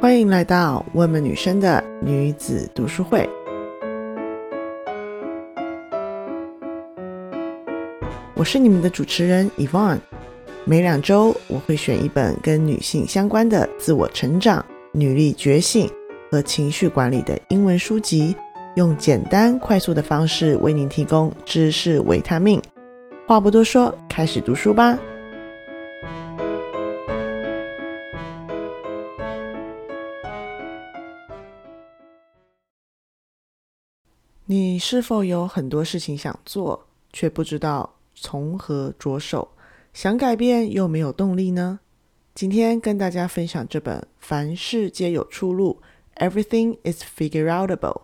[0.00, 3.28] 欢迎来到问问女生的女子读书会。
[8.34, 9.98] 我是你们的主持人 Yvonne。
[10.64, 15.86] 每两周我会选一本跟女性相关的自我成长、女力觉醒
[16.30, 18.34] 和情绪管理的英文书籍，
[18.76, 22.58] 用简单快速的方式为您提供知识维他命。
[23.26, 24.98] 话不多说，开始读书吧。
[34.50, 39.46] 你是否有很多事情想做，却不知道从何着手？
[39.94, 41.78] 想改变又没有动力呢？
[42.34, 45.80] 今天跟大家分享这本《凡事皆有出路》
[46.28, 48.00] （Everything is Figureoutable），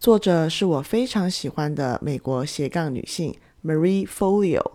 [0.00, 4.72] 作者是我非常喜欢的美国斜杠女性 Marie Folio。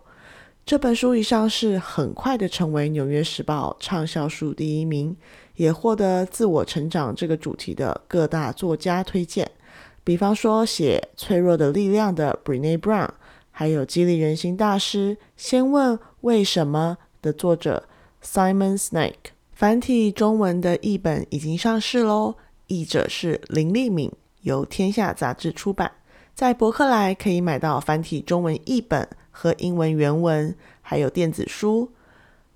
[0.66, 5.18] 这本书一上市，很快的成为《纽约时报》畅销书第一名，
[5.56, 9.52] 也获得自我成长这个主题的各大作家推荐。
[10.06, 13.10] 比方说，写《脆弱的力量》的 Brene Brown，
[13.50, 17.90] 还有激励人心大师《先问为什么》的作者
[18.24, 19.34] Simon Snake。
[19.52, 22.36] 繁体中文的译本已经上市喽，
[22.68, 25.92] 译者是林立敏，由天下杂志出版。
[26.36, 31.92] 在博客来可以买到繁体中文译本和英文原文，还有电子书。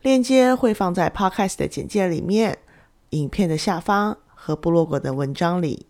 [0.03, 2.59] 链接会放在 Podcast 的简介里面、
[3.09, 5.87] 影片的下方和部落格的文章里。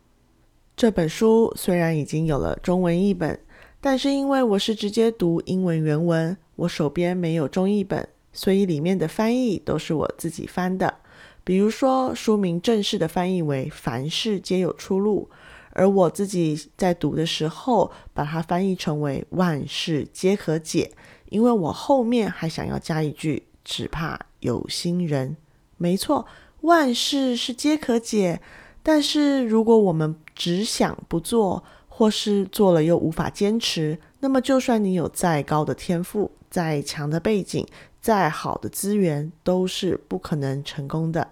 [0.80, 3.38] 这本书虽然已经有了中文译本，
[3.82, 10.96] 但是因为我是直接读英文原文，我手边没有中译本，所以里面的翻译都是我自己翻的。
[11.44, 15.30] 比如说，书名正式的翻译为“凡事皆有出路”，
[15.76, 20.94] 而我自己在读的时候，把它翻译成为“万事皆可解”，
[21.28, 25.36] 因为我后面还想要加一句“只怕有心人”。
[25.76, 26.26] 没错，
[26.62, 28.40] 万事是皆可解。
[28.82, 37.68] 但是，如果我们只想不做，或是做了又无法坚持，那么就算你有再高的天赋、再强的背景、
[38.00, 41.32] 再好的资源，都是不可能成功的。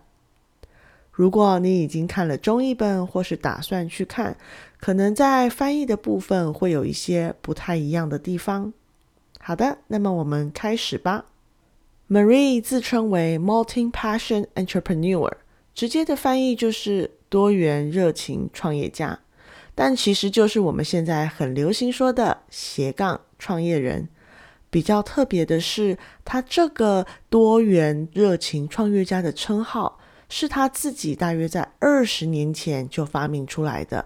[1.09, 4.35] 如果你已经看了中译本，或是打算去看，
[4.81, 8.73] 可能在翻译的部分会有一些不太一样的地方。
[9.39, 11.23] 好的，那么我们开始吧。
[12.09, 15.31] Marie 自称为 Multi-Passion Entrepreneur，
[15.73, 17.11] 直接的翻译就是。
[17.29, 19.19] 多元热情创业家，
[19.75, 24.09] 但其实就是我们现在很流行说的斜杠创业人。
[24.69, 34.05] 比较特别的是，他这个多元热情创业家的称号，是他自己大约在二十年前就发明出来的。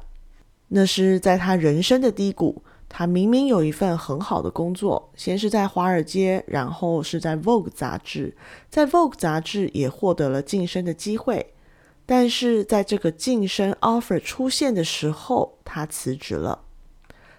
[0.68, 8.36] 那是在他人生的低谷，他明明有一份很好的工作，先是在华尔街，然后是在 Vogue 杂志，
[8.70, 11.54] 在 Vogue 杂志也获得了晋升的机会。
[12.12, 16.60] 但是在这个晋升 offer 出现的时候，他辞职了。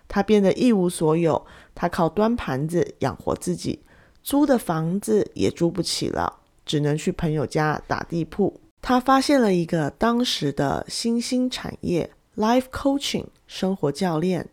[0.09, 1.44] 他变得一无所有，
[1.75, 3.81] 他靠端盘子养活自己，
[4.22, 8.59] 租的房子也租不起了，只能去朋友家打地铺。
[8.81, 14.49] 他发现了一个当时的新兴产业 ——life coaching 生活教练。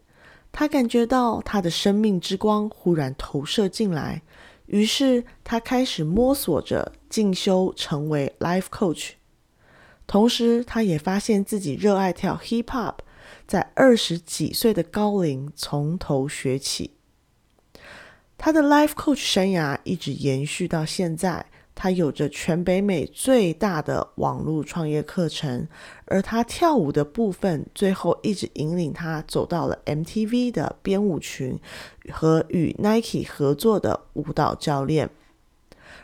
[0.52, 4.22] 他感觉到他的生命之光忽然投射进来，
[4.66, 9.12] 于是他开始摸索着进修，成为 life coach。
[10.10, 12.96] 同时，他也发现自己热爱跳 hip hop，
[13.46, 16.96] 在二十几岁的高龄从头学起。
[18.36, 25.68] 他的 life coach 生涯一直延续到现在，他有着全北美最大的网络创业课程，
[26.06, 31.60] 而他跳舞的部分，最后一直引领他走到了 MTV 的编舞群
[32.12, 35.12] 和与 Nike 合作的舞蹈教练。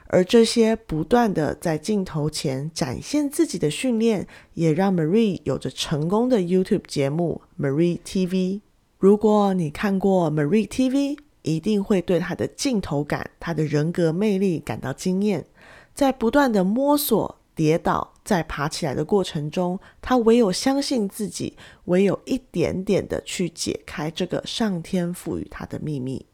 [0.07, 8.61] 而这些不断的在镜头前展现自己的训练，也让 Marie 有着成功的 YouTube 节目 Marie TV。
[8.99, 15.45] 如果你看过 Marie TV，一定会对她的镜头感、她的人格魅力感到惊艳。
[15.93, 26.25] 在不断的摸索、跌倒、再爬起来的过程中，她唯有相信自己，唯有一点点的去解开这个上天赋予她的秘密。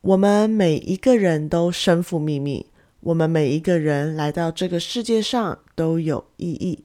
[0.00, 2.66] 我们每一个人都身负秘密。
[3.06, 6.82] 我们每一个人来到这个世界上都有意义，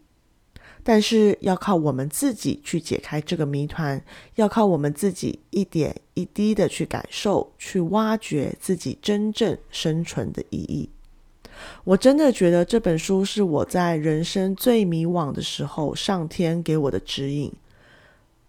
[0.84, 4.00] 但是要靠我们自己去解开这个谜团，
[4.36, 10.88] 要靠我们自己一点一滴的去感受、去挖掘自己真正生存的意义。
[11.84, 17.52] 我真的觉得这本书是我在人生最迷惘的时候，上天给我的指引。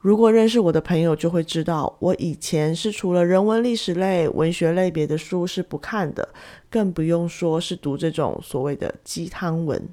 [0.03, 6.29] 如果认识我的朋友就会知道，我以前是除了人文历史类、文学类别的书是不看的，
[6.69, 9.89] 更不用说是读这种所谓的鸡汤文。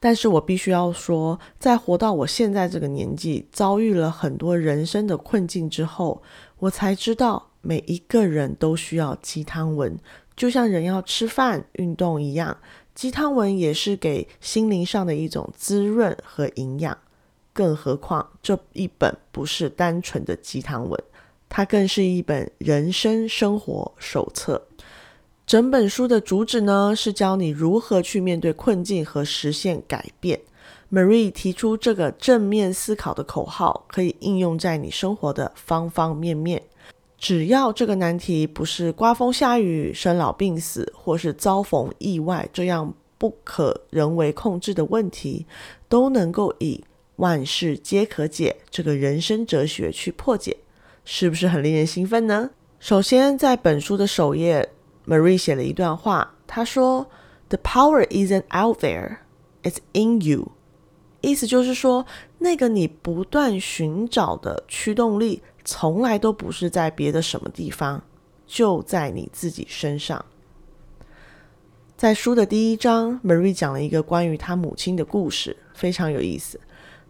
[0.00, 6.20] 但是我必须要说，在活到我现在这个年纪，遭遇了很多人生的困境之后，
[6.58, 9.96] 我才知道每一个人都需要鸡汤文，
[10.34, 12.56] 就像人要吃饭、运动一样，
[12.96, 16.98] 鸡汤文也是给心灵上的一种滋润和营养。
[17.58, 21.02] 更何况这一本不是单纯的鸡汤文，
[21.48, 24.62] 它更是一本人生生活手册。
[25.44, 30.38] 整本书的主旨呢，是教你如何去面对困境和实现改变。
[30.88, 36.62] Marie 提出这个正面思考的口号，可以应用在你生活的方方面面。
[37.18, 45.44] 只要这个难题不是刮风下雨、生老病死，或是遭逢意外这样不可人为控制的问题，
[45.88, 46.84] 都能够以
[47.18, 50.56] 万事皆可解这个人生哲学去破解，
[51.04, 52.50] 是不是很令人兴奋呢？
[52.78, 54.70] 首先，在本书的首页。
[55.04, 57.08] Marie 写了一段话，他说
[57.48, 59.16] ：“The power isn't out there,
[59.62, 60.52] it's in you。”
[61.22, 62.06] 意思就是说，
[62.38, 68.04] 那个你不断寻找的驱动力，从来都不是在别的什么地方，
[68.46, 70.24] 就在你自己身上。
[71.96, 76.60] 在书的第一章，Marie 讲了一个关于他母亲的故事，非常有意思。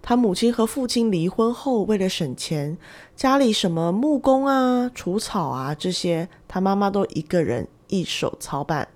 [0.02, 2.76] 他母亲和父亲离婚后，为了省钱，
[3.16, 7.68] 家里什么木工啊、除草啊这些，他妈妈都一个人。
[7.90, 8.86] 一手操办，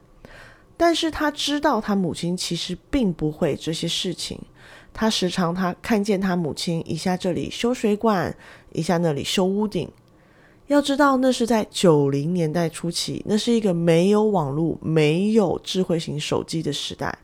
[0.77, 4.39] 但是他知道他母亲其实并不会这些事情。
[4.93, 8.37] 他时常他看见他母亲一下这里修水管，
[8.73, 9.91] 一下那里修屋顶。
[10.67, 17.19] 要知道，那是在九零年代初期，那是一个没有网络、没有智慧型手机的时代。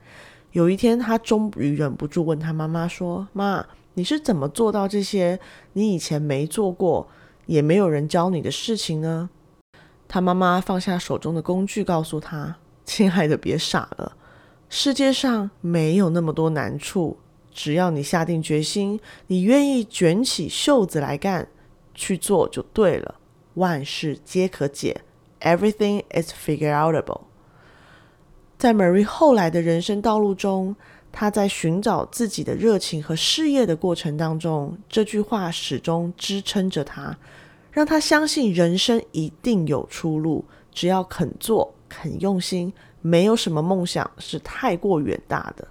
[0.53, 5.39] 有一天，他终于忍不住问他妈妈说：“妈，你是怎么做到这些
[5.75, 7.07] 你以前没做过，
[7.47, 9.29] 也没有人教你的事情呢？”
[10.09, 12.57] 他妈妈放下手中的工具，告诉他
[12.87, 14.17] ：“亲爱的，别傻了，
[14.71, 17.19] 世界上没有那么多难处，
[17.53, 21.47] 只要你下定决心，你愿意卷起袖子来干，
[21.95, 23.17] 去做就对了。
[23.55, 25.03] 万事皆可解
[25.41, 27.23] ，Everything is figure outable。”
[28.59, 30.75] 在 Mary 后来的人生道路中，
[31.13, 37.17] 她在寻找自己的热情和事业的过程当中，这句话始终支撑着她。
[37.71, 45.69] 让她相信人生一定有出路，只要肯做、肯用心，没有什么梦想是太过远大的。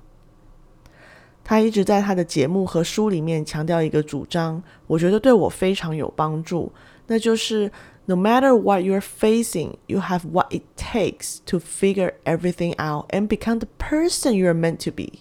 [1.44, 6.70] 他一直在他的节目和书里面强调一个主张，我觉得对我非常有帮助，
[7.08, 7.72] 那就是
[8.07, 13.29] No matter what you're facing, you have what it takes to figure everything out and
[13.29, 15.21] become the person you're meant to be。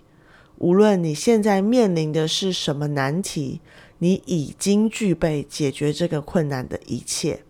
[0.58, 3.62] 无论你现在面临的是什么难题。
[4.04, 7.44] 你已经具备解决这个困难的一切，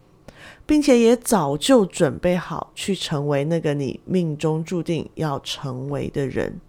[0.65, 6.59] 并且也早就准备好去成为那个你命中注定要成为的人。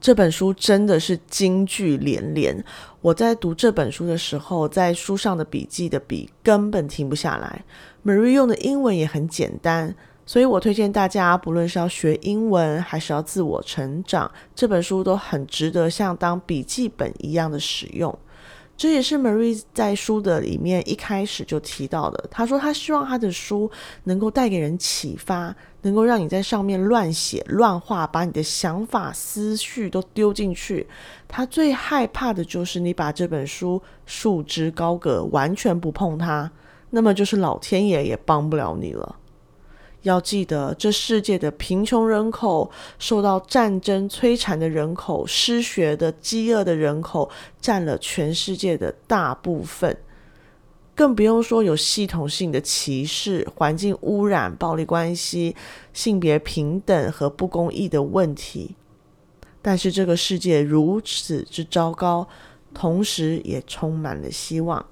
[0.00, 2.64] 这本书真的是金句连连。
[3.00, 7.64] 我在读这本书的时候，在书上的笔记的笔根本停不下来。
[8.04, 9.94] Marie 用的英文也很简单。
[10.24, 18.16] 所以我推荐大家，不论是要学英文还是要自我成长，这本书都很值得像当笔记本一样的使用。
[18.76, 22.28] 这也是 Marie 在书的里面一开始就提到的。
[22.30, 23.70] 他说他希望他的书
[24.04, 30.86] 能够带给人启发，能够让你在上面乱写乱画，把你的想法思绪都丢进去。
[31.26, 36.50] 他最害怕的就是你把这本书束之高阁，完全不碰它，
[36.90, 39.16] 那么就是老天爷也帮不了你了。
[40.02, 47.28] 要记得，这世界的贫穷人口、受到战争摧残的人口、失学的、饥饿的人口，
[47.60, 49.96] 占了全世界的大部分。
[50.98, 55.54] 更不用说有系统性的歧视、环境污染、暴力关系、
[55.92, 58.74] 性别平等和不公义的问题。
[59.62, 62.26] 但是，这个世界如此之糟糕，
[62.74, 64.84] 同时也充满了希望。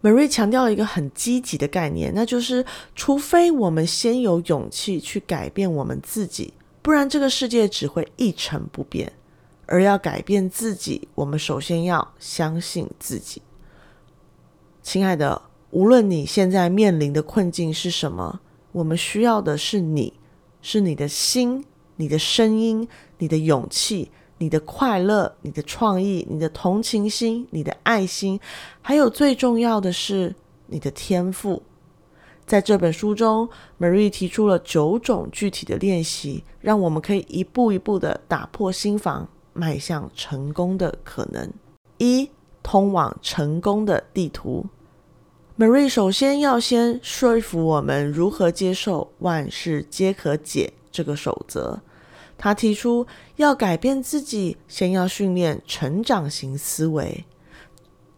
[0.00, 2.64] Marie 强调了一个很积极的概念，那就是
[2.94, 9.12] 除非我们先有勇气去改变我们自己，不然这个世界只会一成不变。
[9.66, 13.42] 而要改变自己，我们首先要相信自己。
[14.82, 18.40] 亲爱的，无论你现在面临的困境是什么，
[18.72, 20.12] 我们需要的是你，
[20.60, 21.64] 是你的心、
[21.96, 24.10] 你的声音、你的勇气。
[24.38, 28.40] 你的快乐、你的创意、你的同情心、你的爱心，
[28.80, 30.34] 还有最重要的是
[30.66, 31.62] 你的天赋。
[32.44, 33.48] 在这本书中
[33.78, 41.48] ，Marie 提出了九种具体的练习，让我们可以一步一步的打破心防，迈向成功的可能。
[41.98, 42.28] 一、
[42.62, 44.66] 通往成功的地图。
[45.58, 51.80] Marie 首先要先说服我们如何接受“万事皆可解”这个守则。
[52.38, 57.24] 他提出要改变自己，先要训练成长型思维。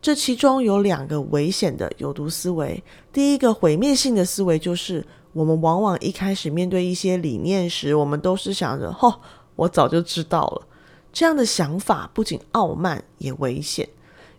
[0.00, 2.82] 这其中有两个危险的有毒思维。
[3.12, 9.14] 第一个毁灭性的思维就是，我们往往一开始面对一些理念时，我们都是想着“吼，
[9.56, 10.66] 我早就知道了”。
[11.12, 13.88] 这样的想法不仅傲慢，也危险。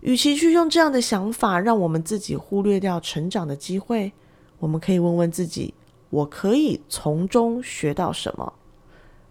[0.05, 4.13] 与其去用这样的想法让我们自己忽略掉成长的机会，
[4.59, 5.73] 我们可以问问自己：
[6.11, 8.53] 我可以从中学到什么？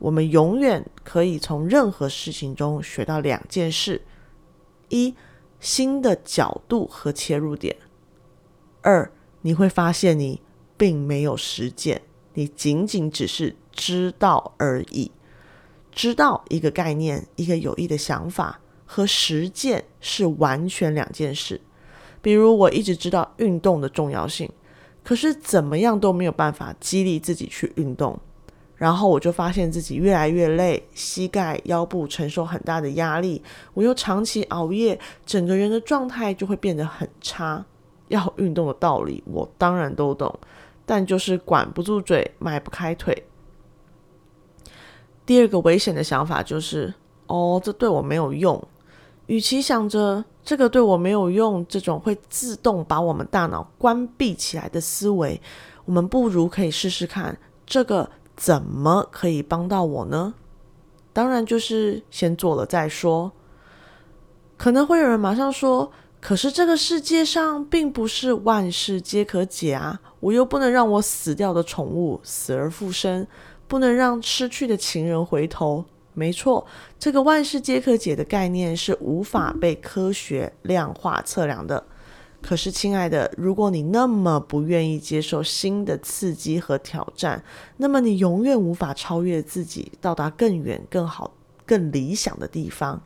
[0.00, 4.02] 我们永远可以从任何事情中学到两件事：
[4.88, 5.14] 一，
[5.60, 7.76] 新的角度和切入点；
[8.82, 9.08] 二，
[9.42, 10.42] 你会发现你
[10.76, 12.02] 并没有实践，
[12.32, 15.12] 你仅仅只是知道而已。
[15.92, 18.60] 知道一个概念、一个有益的想法
[18.94, 21.60] 和实践是完全两件事。
[22.22, 24.48] 比如，我一直知道运动的重要性，
[25.02, 28.16] 可是怎么样都没有办法激励自己去运动。
[28.76, 34.96] 然后我就发现自己越来越累，膝盖、腰部承受很大的压力，我又长期熬夜，
[35.26, 37.66] 整个人的状态就会变得很差。
[38.06, 40.32] 要运动的道理我当然都懂，
[40.86, 43.24] 但就是管不住嘴，迈不开腿。
[45.26, 46.94] 第二个危险的想法就是，
[47.26, 48.62] 哦，这对我没有用。
[49.26, 55.40] 与其想着这个对我没有用，这种会自动把我们大脑关闭起来的思维，
[55.84, 58.10] 我们不如可以试试看这个。
[58.36, 60.34] 怎么可以帮到我呢？
[61.12, 63.30] 当然就是先做了再说。
[64.56, 70.00] 可能会有人马上说：“可是这个世界上并不是万事皆可解啊！
[70.18, 73.24] 我又不能让我死掉的宠物死而复生，
[73.68, 75.84] 不能让失去的情人回头。”
[76.14, 76.66] 没错，
[76.98, 81.84] 这个万事皆可解的概念是无法被科学量化测量的。
[82.40, 87.42] 可是，亲爱的，如果你那么不愿意接受新的刺激和挑战，
[87.78, 93.02] 那么你永远无法超越自己，到达更远、更好、更理想的地方。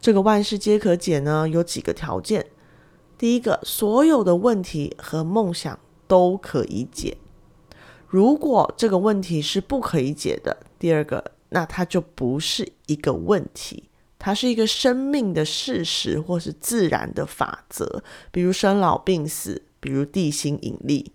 [0.00, 2.46] 这个万事皆可解呢，有几个条件：
[3.18, 5.76] 第一个，所有的问题和梦想
[6.06, 7.16] 都可以解；
[8.06, 13.84] 如果这个问题是不可以解的，第二个，那它就不是一个问题。
[14.18, 21.12] 它是一个生命的事实，或是自然的法则，比如生老病死，比如地心引力。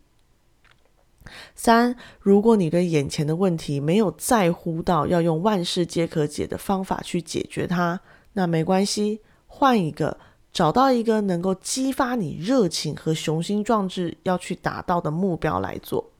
[1.55, 7.99] 三，如果你对眼前的问题没有在乎到要用万事皆可解的方法去解决它，
[8.33, 10.17] 那没关系，换一个，
[10.51, 16.11] 找到一个能够激发你热情和雄心壮志要去达到的目标来做。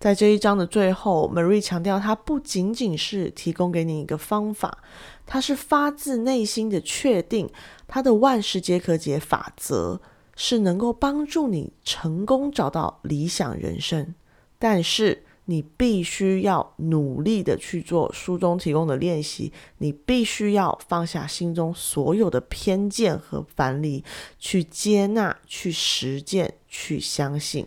[0.00, 4.78] 在这一章的最后，Marie 强调，它不仅仅是提供给你一个方法，
[5.26, 7.50] 它是发自内心的确定，
[7.86, 10.00] 它的万事皆可解法则
[10.34, 14.14] 是能够帮助你成功找到理想人生。
[14.58, 24.02] 但是你必须要努力的去做书中提供的练习，你必须要放下心中所有的偏见和藩篱，
[24.38, 27.66] 去接纳、去实践、去相信。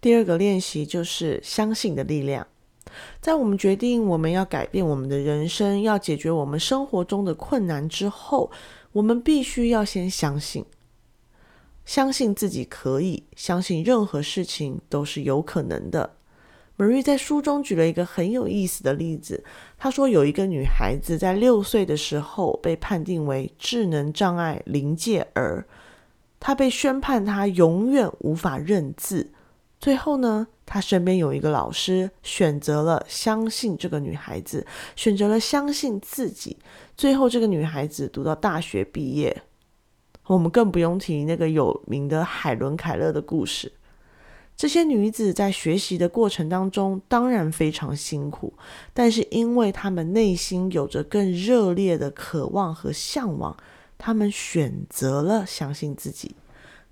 [0.00, 2.46] 第二个练习就是相信的力量。
[3.20, 8.50] 在我们决定我们要改变我们的人生，要解决我们生活中的困难之后，
[8.92, 10.64] 我们必须要先相信，
[11.84, 16.16] 相信自己可以，相信任何事情都是有可能的。
[16.78, 19.44] Marie 在书中举了一个很有意思的例子，
[19.76, 25.66] 她说有一个女孩子在六岁的时候被判定为智能障碍临界儿，
[26.40, 29.30] 她被宣判她永远无法认字。
[29.80, 36.58] 最后呢，他身边有一个老师选择了相信这个女孩子，选择了相信自己。
[36.98, 39.42] 最后，这个女孩子读到大学毕业。
[40.26, 43.72] 我们更不用提那个有名的海伦·凯勒的故事。
[44.54, 48.52] 这些女子在学习的过程当中，当然非常辛苦，
[48.92, 53.56] 但是因为她们内心有着更热烈的渴望和向往，
[53.96, 56.36] 她们选择了相信自己。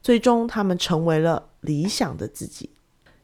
[0.02, 2.70] 最终，她们成为了理想的自己。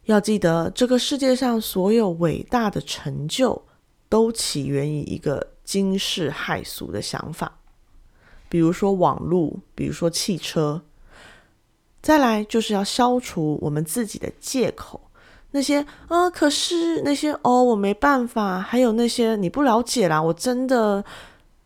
[0.04, 3.62] 要记得，这个世界上所有伟大的成就，
[4.08, 7.58] 都起源于一个惊世骇俗的想法，
[8.49, 10.82] 比如说网络，比如说汽车。
[12.02, 15.00] 再来就是要消除我们自己的借口，
[15.52, 21.02] 那些啊，可是那些哦，我没办法，还有那些你不了解啦，我真的，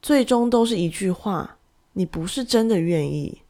[0.01, 1.57] 最终都是一句话，
[1.95, 3.43] 你不是真的愿意。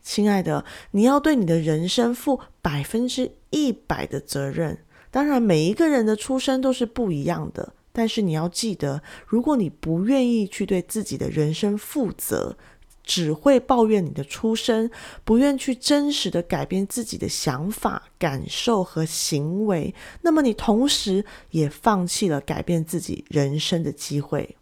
[0.00, 4.78] 亲爱的，你要对你的人生负百分之一百的责任。
[5.10, 12.56] 当然，每一个人的出生都是不一样的，但是你要记得，如果你不愿意去对自己的人生负责，
[13.04, 14.90] 只会抱怨你的出身，
[15.24, 19.92] 不愿去真实的改变自己的想法、感受和行为，
[20.22, 24.56] 那么你同时也放弃了改变自己人生的机会。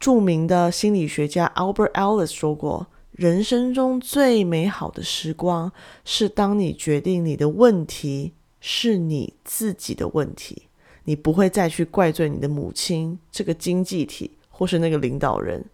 [0.00, 2.86] 著名的心理学家 Albert Ellis 说过
[3.18, 5.72] ：“人生中最美好的时光，
[6.04, 10.68] 是当你决定你的问题是你自己的问题，
[11.02, 15.64] 你不会再去怪罪你的母亲、这个经济体或是那个领导人。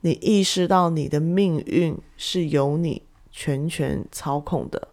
[0.00, 4.88] 你意识到你的命运是由你全权操控的。”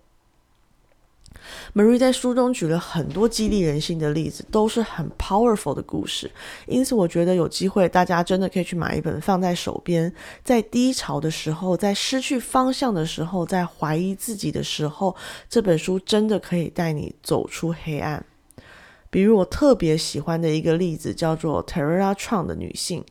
[1.73, 6.29] Marie 在书中举了很多激励人心的例子，都是很 powerful 的故事。
[6.65, 10.11] 因此，我觉得有机会，大家真的可以去买一本放在手边。
[10.43, 15.15] 在低潮的时候，在失去方向的时候，在怀疑自己的时候，
[15.49, 18.25] 这本书真的可以带你走出黑暗。
[19.09, 23.03] 比如，我特别喜欢的一个例子叫做 Terra Chang 的女性。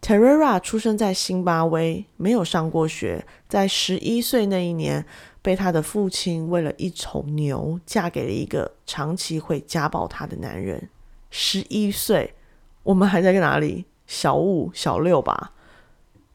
[0.00, 5.04] Terera 出生在辛巴威，没有上过学，在十一岁那一年。
[5.42, 10.90] 被他的父亲为了一头牛嫁给了一个长期会家暴她的男人。
[11.30, 12.34] 十一岁，
[12.82, 13.84] 我们还在哪里？
[14.08, 15.52] 小五、小六吧。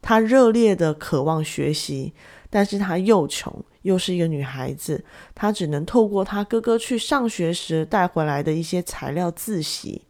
[0.01, 2.13] 她热烈的渴望学习，
[2.49, 5.03] 但是她又穷，又是一个女孩子，
[5.35, 10.03] 她只能透过她哥哥去上学时带回来的一些材料自习。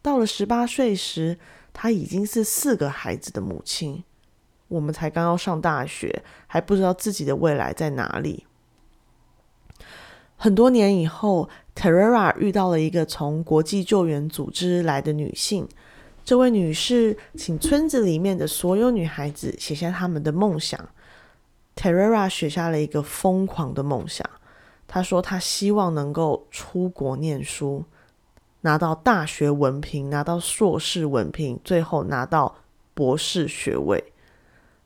[0.00, 1.38] 到了十八岁时，
[1.72, 4.02] 她已经是四个孩子的母亲。
[4.68, 8.46] 我们才刚刚上大学，还不知道自己的未来在哪里。
[10.36, 15.68] 很多年以后，Terera 遇到了一个从国际救援组织来的女性。
[16.24, 20.88] 这位女士请村子里面的所有女孩子写下她们的梦想。
[21.76, 24.28] Terra 写下了一个疯狂的梦想。
[24.88, 27.84] 她说她希望能够出国念书，
[28.62, 32.56] 拿到大学文凭，拿到硕士文凭，最后拿到
[32.94, 34.12] 博士学位。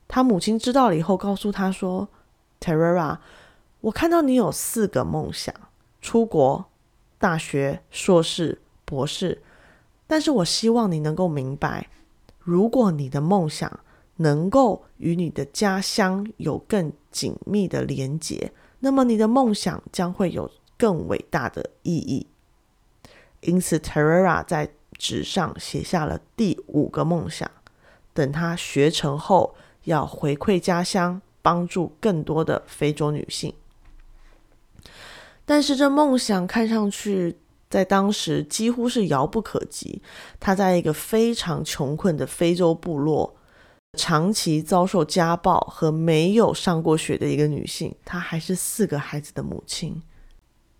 [0.09, 2.09] 他母亲知道了以后，告诉他说
[2.61, 3.18] ：“Terera，
[3.80, 5.54] 我看到你有四个梦想：
[6.00, 6.66] 出国、
[7.18, 9.42] 大学、硕士、博士。
[10.06, 11.89] 但是我希望你能够明白，
[12.39, 13.80] 如果你的梦想
[14.17, 22.26] 能够与你的家乡有更紧密的连结，那么你的梦想将会有更伟大的意义。
[23.47, 27.50] 因此，Terera 在纸上写下了第五个梦想。
[28.13, 29.54] 等他学成后。”
[29.87, 33.54] 要回馈家乡，帮助更多的非洲女性。
[35.45, 37.37] 但是这梦想看上去
[37.71, 40.02] 在当时几乎是遥不可及。
[40.41, 43.37] 她在一个非常穷困的非洲部落，
[43.97, 50.02] 长期遭受家暴和没有上过学的一个女性，她还是四个孩子的母亲。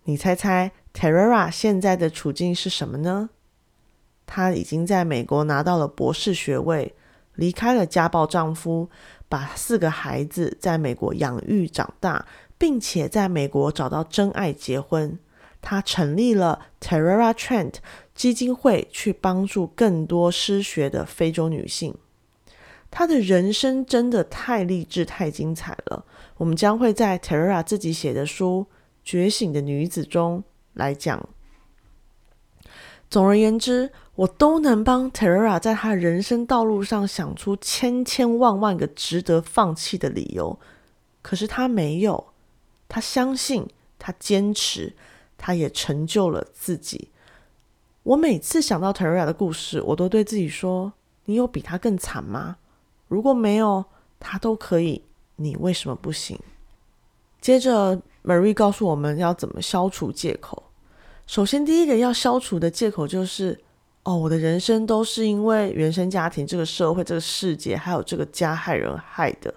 [0.03, 3.29] 你猜猜，Terra 现在的处境是什么呢？
[4.25, 6.95] 她已经在美国拿到了博士学位。
[7.35, 8.89] 离开了家暴丈夫，
[9.29, 12.25] 把四个孩子在美国养育长大，
[12.57, 15.19] 并且在美国找到真爱结婚。
[15.61, 17.75] 她成立了 Terra Trent
[18.15, 21.93] 基金会，去帮助更多失学的非洲女性。
[22.89, 26.03] 她的人生真的太励志、太精彩了。
[26.37, 28.65] 我们将会在 Terra 自己写的书
[29.03, 30.43] 《觉醒的女子》中
[30.77, 31.27] 来讲。
[33.09, 40.59] 总而言之，我都能帮 Terra 在他人生道路上想出千千万万个值得放弃的理由。
[41.21, 42.33] 可是他没有，
[42.89, 43.65] 他相信，
[43.97, 44.93] 他坚持，
[45.37, 47.09] 他也成就了自己。
[48.03, 50.93] 我每次想到 Terra 的故事，我都对自己说
[51.25, 52.57] ：“你有比他更惨吗？
[53.07, 53.85] 如果没有，
[54.19, 55.03] 他都可以，
[55.37, 56.37] 你为什么不行？”
[57.39, 60.66] 接着，Marie 告诉我们要怎么消除借口。
[61.27, 63.59] 首先，第一个要消除的借口就是：
[64.03, 69.53] 哦，我的人生都是因为原生家庭、这个社会、这个世界，还有这个家害人害的。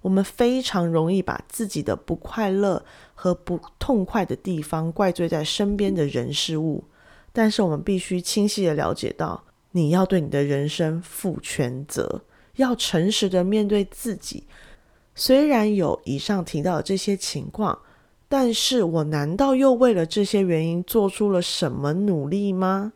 [0.00, 2.84] 我们非常容易把自己的不快乐
[3.14, 6.84] 和不痛快的地方怪罪在身边的人事物。
[7.32, 12.22] 但是，我们必须清晰的了解到，你要对你的人生负全责，
[12.54, 14.46] 要诚实的面对自己。
[15.16, 17.76] 虽然有以上提到的这些情况。
[18.32, 22.94] 但是我难道又为了这些原因做出了什么努力吗？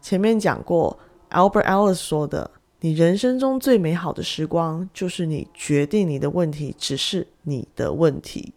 [0.00, 0.98] 前面讲过
[1.28, 8.54] ，Albert Ellis 说的：“你人生中最美好的时光，就是你决定你的问题只是你的问题，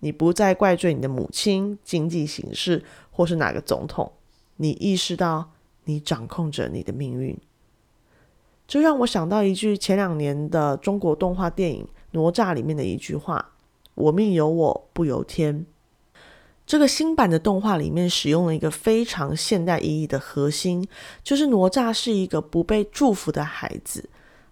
[0.00, 4.12] 你不再怪罪你的母亲、经济形势或是哪个总统，
[4.58, 5.52] 你意识到
[5.84, 7.34] 你掌控着你的命运。”
[8.68, 13.51] 这让我想到一句前两年的中国动画电影《哪吒》里面的一句话。
[13.94, 15.66] 我命由我不由天。
[16.64, 20.86] 这个新版的动画里面使用了一个非常现代意义的核心，
[21.22, 24.08] 就是哪吒是一个不被祝福的孩子，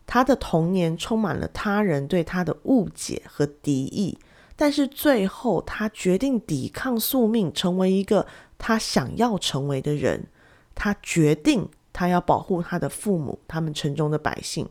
[0.07, 4.19] 他的童年充满了他人对他的误解和敌意，
[4.57, 8.27] 但是最后他决定抵抗宿命，成为一个
[8.59, 10.27] 他想要成为的人。
[10.75, 14.69] 他决定他要保护他的父母，他们城中的百姓。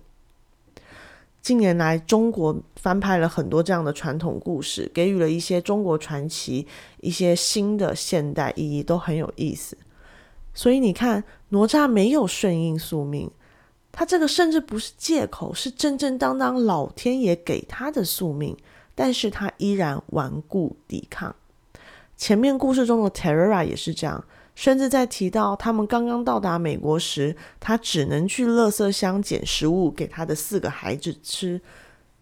[1.41, 6.67] 近年来，中国翻拍了很多这样的传统故事，给予了一些中国传奇
[7.01, 9.77] 一些新的现代意义，都很有意思。
[10.53, 13.31] 所以你看，哪吒没有顺应宿命，
[13.91, 18.55] 他这个甚至不是借口，是正正当当老天爷给他的宿命，
[18.93, 21.33] 但是他依然顽固抵抗。
[22.17, 24.23] 前面故事中的 Terra 也是这样。
[24.59, 31.61] 甚至在提到他们刚刚到达美国时，他只能去垃圾箱捡食物给他的四个孩子吃。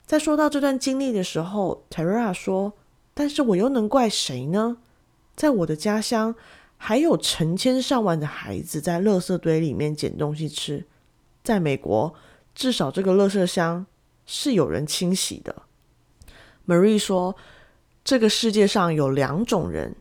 [0.05, 2.73] 在说到这段经历的时候，Terra 说
[3.15, 4.77] ：“但是我又能怪谁呢？
[5.35, 6.35] 在我的家乡，
[6.77, 10.85] 还有成千上万的孩子在垃圾堆里面捡东西吃。
[11.43, 12.13] 在美国，
[12.53, 13.87] 至少这个垃圾箱
[14.27, 15.63] 是有人清洗的。
[16.67, 17.35] ”Marie 说
[18.05, 19.95] ：“这个世界上有两种人。”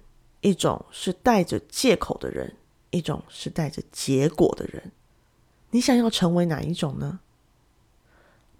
[0.46, 2.54] 一种是带着借口的人，
[2.90, 4.92] 一种是带着结果的人。
[5.70, 7.18] 你想要成为哪一种呢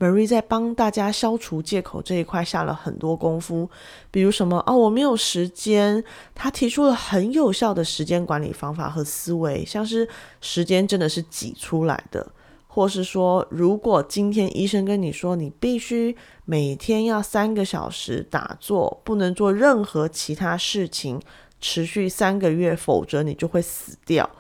[0.01, 3.71] ？Marie 在帮大家消除借口这一块下了很多功夫，
[4.11, 6.03] 比如什么哦，我没有时间。
[6.35, 10.09] 他提出了很有效的时间管理方法和思维，像是
[10.41, 12.33] 时间真的是挤出来的，
[12.67, 21.23] 或是说，如果今天医生跟你说你必须每天要三个小时打坐，不能做任何其他事情。
[21.69, 24.31] 持续三个月，否则你就会死掉。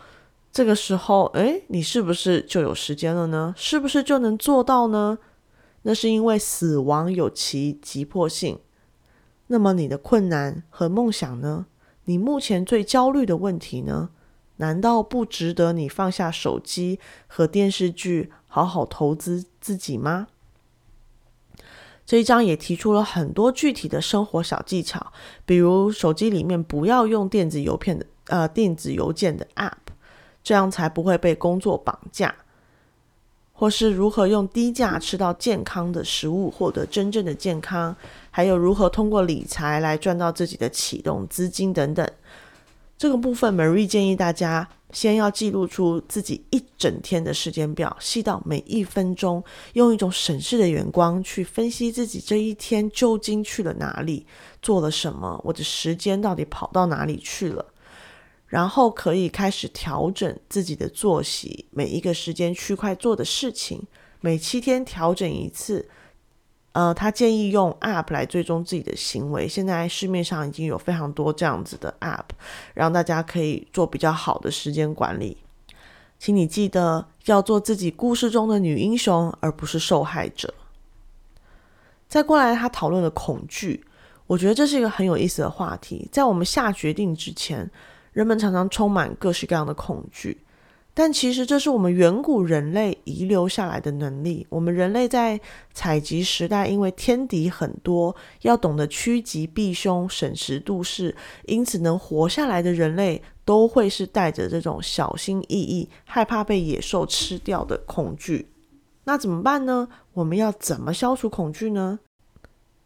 [0.52, 3.52] 这个时候，诶，你是不是就有时间了呢？
[3.56, 5.18] 是不是就能做到呢？
[5.82, 8.60] 那是因为死亡有其急迫性。
[9.48, 11.66] 那么你的困难和梦想呢？
[12.04, 14.10] 你目前最焦虑的问题呢？
[14.58, 20.28] 难道不值得你放下手机和电视剧，好好投资自己吗？
[22.06, 25.04] 这一章也提出了很多具体的生活小技巧，
[25.44, 29.72] 比如手机里面不要用电子邮片的呃电子邮件的 App，
[30.44, 32.28] 这样才不会被工作绑架；
[33.52, 37.92] 或是如何用低价吃到健康的食物，获得真正的健康；
[38.30, 42.08] 还有如何通过理财来赚到自己的启动资金等等。
[42.96, 44.68] 这个部分，Marie 建议大家。
[44.92, 49.42] 先要记录出自己一整天的时间表，细到每一分钟，
[49.74, 54.26] 用一种审视的眼光去分析自己这一天究竟去了哪里，
[54.62, 57.66] 做了什么，我的时间到底跑到哪里去了，
[58.46, 63.82] 然后可以开始调整自己的作息，每一个时间区块做的事情，
[64.20, 65.88] 每七天调整一次。
[66.76, 69.48] 呃，他建议用 App 来追踪自己的行为。
[69.48, 72.28] 现在市面上已经有非常多这样子的 App，
[72.74, 75.38] 让大家可以做比较好的时间管理。
[76.18, 80.52] 请你记得要做自己故事中的女英雄，而不是受害者。
[82.06, 83.82] 再过来，他讨论了恐惧，
[84.26, 86.06] 我觉得这是一个很有意思的话题。
[86.12, 87.70] 在我们下决定之前，
[88.12, 90.42] 人们常常充满各式各样的恐惧。
[90.98, 94.46] 但其实这是我们远古人类遗留下来的能力。
[94.48, 95.38] 我们人类在
[95.74, 108.48] 采集时代，因为天敌很多，要懂得趋吉避凶、审时度势，因此能活下来的人类都会是带着这种小心翼翼、害怕被野兽吃掉的恐惧。
[109.04, 109.86] 那怎么办呢？
[110.14, 111.98] 我们要怎么消除恐惧呢？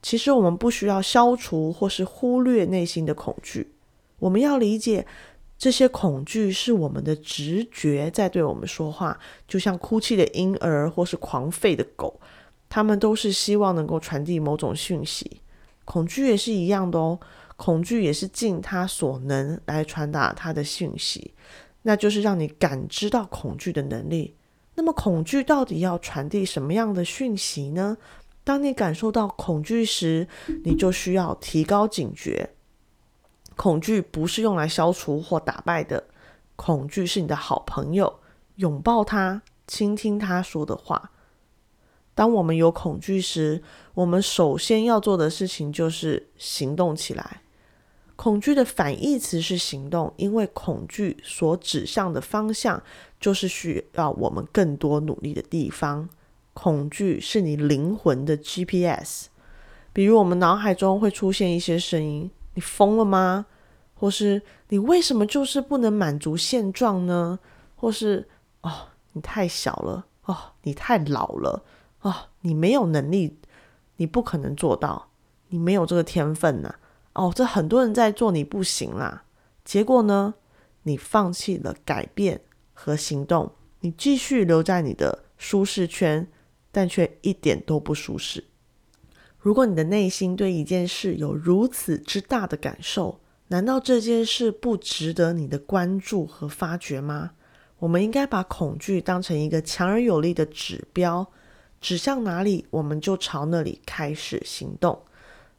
[0.03, 3.71] 其实我们不需要消除或是忽略内心的恐惧，
[4.19, 5.07] 我们要理解。
[5.61, 12.19] 这些恐惧是我们的直觉在对我们说话，就像哭泣的婴儿或是狂吠的狗，
[12.71, 15.43] 他们都是希望能够传递某种讯息。
[15.85, 17.21] 恐惧也是一样的哦，
[17.57, 21.35] 恐惧也是尽他所能来传达他的讯息，
[21.83, 24.35] 那就是让你感知到恐惧的能力。
[24.77, 27.99] 那么，恐惧到底要传递什么样的讯息呢？
[28.43, 30.27] 当你感受到恐惧时，
[30.65, 32.49] 你就需要提高警觉。
[33.61, 36.03] 恐惧不是用来消除或打败的，
[36.57, 38.21] 恐惧是你的好朋友，
[38.55, 41.11] 拥抱它，倾听他说的话。
[42.15, 47.43] 当我们有恐惧时，我们首先要做的事情就是行动起来。
[48.17, 52.83] 恐惧的反义词是行动，因为恐惧所指向的方向
[53.21, 56.09] 就是需要我们更多努力的地方。
[56.55, 59.27] 恐惧是你灵魂的 GPS。
[59.93, 62.31] 比如，我们脑海中会出现一些声音。
[62.55, 63.47] 你疯了吗？
[63.95, 67.39] 或是你为什么就是不能满足现状呢？
[67.77, 68.29] 或是
[68.63, 71.63] 哦，你太小了哦，你太老了
[72.01, 73.39] 哦，你没有能力，
[73.97, 75.11] 你不可能做到，
[75.49, 76.75] 你没有这个天分呐。
[77.13, 79.25] 哦，这很多人在做，你不行啦。
[79.65, 80.35] 结果呢，
[80.85, 82.41] 你放弃了改变
[82.73, 86.27] 和行动，你继续留在你的舒适圈，
[86.73, 88.45] 但却一点都不舒适。
[89.41, 97.31] 如果你的内心对一件事有如此之大的感受，难道这件事不值得你的关注和发掘吗？
[97.79, 101.27] 我们应该把恐惧当成一个强而有力的指标，
[101.81, 105.01] 指向哪里，我们就朝那里开始行动。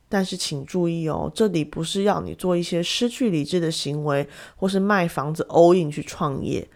[0.07, 6.69] 但是请注意哦，这里不是要你做一些失去理智的行为，或是卖房子 all in 去创业。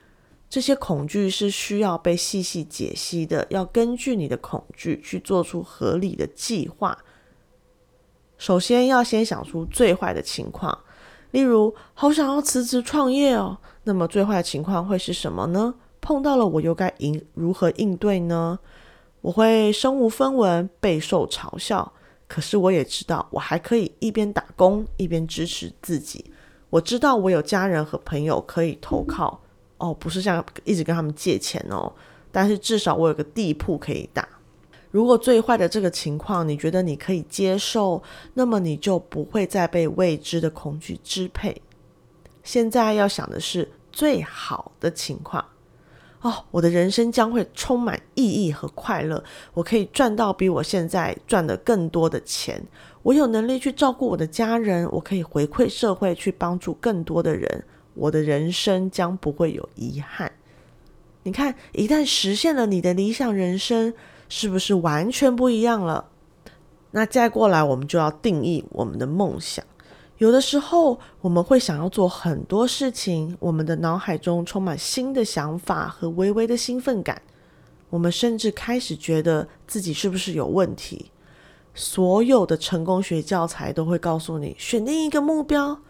[0.49, 6.97] 这些恐惧是需要被细细解析的，要根据你的恐惧去做出合理的计划。
[8.37, 10.77] 首先要先想出最坏的情况，
[11.31, 15.73] 例如好想要辞职创业哦，那么最坏的情况会是什么呢？
[15.99, 18.59] 碰到了我又该应如何应对呢？
[19.21, 21.91] 我会身无分文，备受嘲笑。
[22.27, 26.31] 可是我也知道，我还可以一边打工一边支持自己。
[26.69, 29.41] 我知道我有家人和朋友可以投靠。
[29.77, 31.91] 哦，不是像一直跟他们借钱哦，
[32.31, 34.27] 但是至少我有个地铺可以打。
[34.91, 38.01] 如果最坏的这个情况你觉得你可以接受，
[38.33, 41.61] 那么你就不会再被未知的恐惧支配。
[42.43, 45.43] 现在要想的是最好的情况
[46.21, 49.23] 哦，我的人生将会充满意义和快乐。
[49.53, 52.63] 我可以赚到比我现在赚的更多的钱。
[53.03, 57.63] 我有能力去照顾我的家人，我可以回馈社会，去帮助更多的人。
[57.95, 60.31] 我的人生将不会有遗憾。
[61.23, 63.93] 你看，一旦实现了你的理想人生，
[64.29, 66.09] 是不是完全不一样了？
[66.91, 69.65] 那再过来，我们就要定义我们的梦想。
[70.17, 77.21] 有的时候，我们会想要做很多事情，我们的脑海中充满新的想法和微微的兴奋感。
[77.89, 81.11] 我们甚至开始觉得自己是不是有问题？
[81.73, 85.81] 所有的成功学教材都会告诉你，选定一个目标。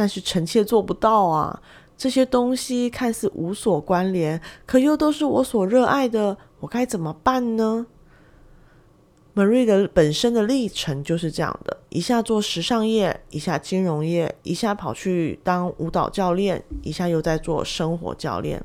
[0.00, 1.60] 但是臣妾做不到啊！
[1.94, 7.86] 这些东西看似无所关联，可又都是我所热爱的，我该怎么办呢
[9.34, 18.64] ？Marie 的本身的历程就是这样的：一下做时尚业，一下金融业，一下跑去当舞蹈教练，一下又在做生活教练。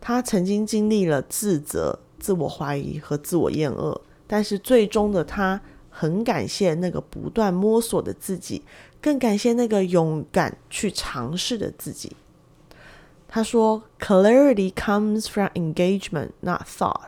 [0.00, 5.60] 他曾经经历了自责、自我怀疑和自我厌恶，但是最终的他
[5.98, 8.62] 很感谢那个不断摸索的自己。
[9.00, 12.14] 更感谢那个勇敢去尝试的自己。
[13.26, 17.06] 他说：“Clarity comes from engagement, not thought。”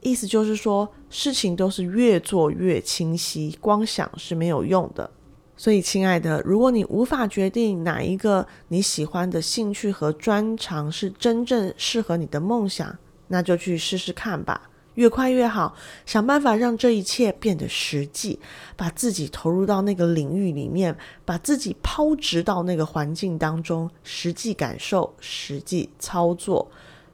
[0.00, 5.10] 意思就是说，事情都是越做越清晰，光想是没有用的。
[5.56, 14.70] 所以，亲爱的，如果你无法决定哪一个你喜欢的兴趣和专长是真正适合你的梦想，那就去试试看吧。
[14.94, 15.74] 越快越好，
[16.04, 18.38] 想办法让这一切变得实际，
[18.76, 26.70] 把自己投入到那个领域里面，把自己抛掷到那个环境当中，实际感受、实际操作，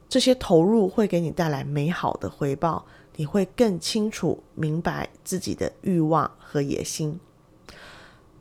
[0.07, 2.85] 这些投入会给你带来美好的回报。
[3.15, 7.19] 你会更清楚明白自己的欲望和野心。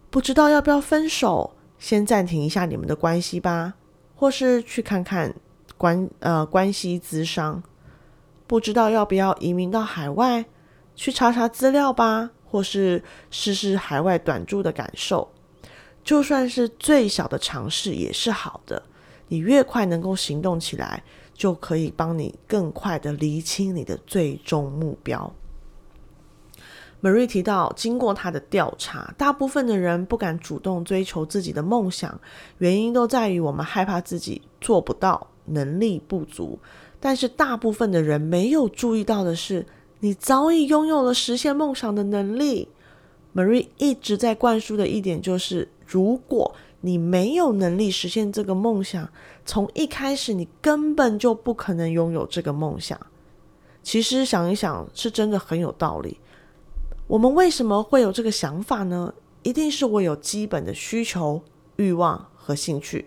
[0.09, 1.51] 不知道要不要分手？
[1.81, 3.75] 先暂停一下你们的关系吧，
[4.15, 5.35] 或是去看看
[5.77, 7.61] 关呃关系咨商。
[8.49, 10.45] 不知道要不要移民到海外
[10.97, 15.31] 去查查资料吧，或是试试海外短住的感受。
[16.03, 18.83] 就算是最小的尝试也是好的。
[19.29, 25.31] 你越快能够行动起来，就可以帮你更快的厘清你的最终目标。
[27.03, 32.19] Marie 提到，经过他的调查，大部分的人不敢主动追求自己的梦想，
[32.57, 36.59] 原因都在于我们害怕自己做不到，能力不足。
[37.01, 39.67] 但是大部分的人没有注意到的是，
[40.01, 42.69] 你早已拥有了实现梦想的能力。
[43.35, 49.09] Marie 一直在灌输的一点就是：如果你没有能力实现这个梦想，
[49.45, 52.99] 从一开始你根本就不可能拥有这个梦想。
[53.83, 56.19] 其实想一想，是真的很有道理。
[57.07, 59.15] 我们为什么会有这个想法呢？
[59.45, 61.41] 一定是我有基本的需求、
[61.77, 63.07] 欲望和兴趣。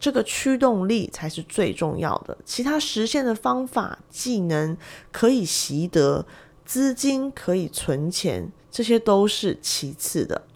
[0.00, 4.76] 这个驱动力才是最重要的，其他实现的方法、技能
[5.10, 6.24] 可以习得，
[6.64, 10.46] 资金可以存钱，这些都是其次的。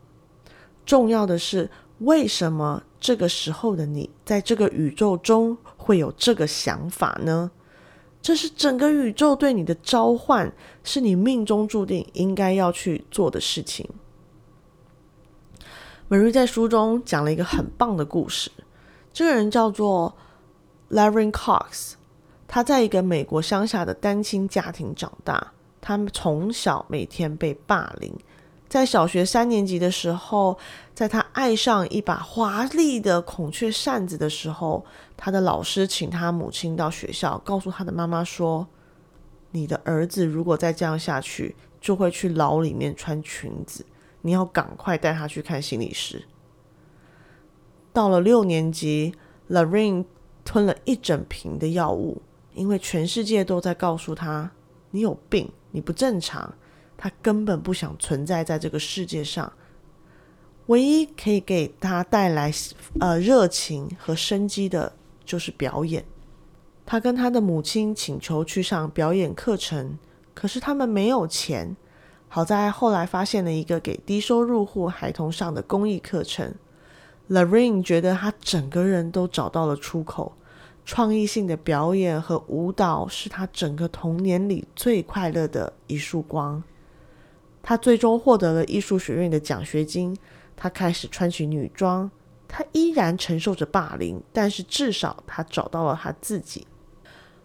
[0.86, 7.50] 重要的是，为什么这个时候的你在这个宇宙中会有这个想法呢？
[8.20, 10.52] 这是整个宇宙对你的召唤，
[10.84, 13.88] 是你命中注定应该要去做的事情。
[16.06, 18.48] 美瑞在书中讲了一个很棒的故事。
[19.12, 20.16] 这个人叫做
[20.90, 21.92] Larry Cox，
[22.48, 28.12] 他在一个美国乡下的单亲家庭长大，他从小每天被霸凌。
[28.68, 30.56] 在小学三年级的时候，
[30.94, 34.82] 在他爱上一把华丽的孔雀扇子的时候，
[35.14, 38.66] 他的老师请他母亲到学校，告诉他的妈妈说
[39.52, 43.84] ：“你的儿子如果再这样下去，就会去牢里面穿裙子。
[44.22, 46.24] 你要赶快带他去看心理师。
[47.92, 49.14] 到了六年级
[49.50, 50.04] ，Lorraine
[50.44, 52.22] 吞了一整瓶的药物，
[52.54, 54.50] 因为全世界都在告诉他
[54.90, 56.54] 你有病，你不正常。
[56.96, 59.52] 他根本不想存在在这个世界上。
[60.66, 62.52] 唯一可以给他带来
[63.00, 64.92] 呃热情和生机的，
[65.24, 66.04] 就是表演。
[66.86, 69.98] 他跟他的母亲请求去上表演课程，
[70.34, 71.76] 可是他们没有钱。
[72.28, 76.54] 好在后来发现了一个给低收入户孩童上的公益课程。
[77.28, 80.32] Lorraine 觉得他整个人都找到了出口，
[80.84, 86.62] 创意性的表演和舞蹈是他整个童年里最快乐的一束光。
[87.62, 90.16] 他最终获得了艺术学院的奖学金。
[90.54, 92.10] 他开始穿起女装，
[92.46, 96.66] 他依然承受着霸凌，但是至少他找到了他自己。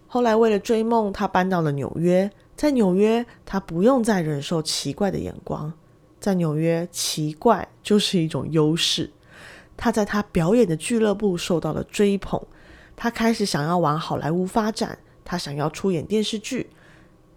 [0.07, 2.29] 后来为了追梦，他搬到了纽约。
[2.55, 5.71] 在纽约，他不用再忍受奇怪的眼光。
[6.19, 9.09] 在纽约，奇怪就是一种优势。
[9.77, 12.41] 他在他表演的俱乐部受到了追捧。
[12.95, 16.67] 他开始想要往好莱坞发展，他想要出演电视剧，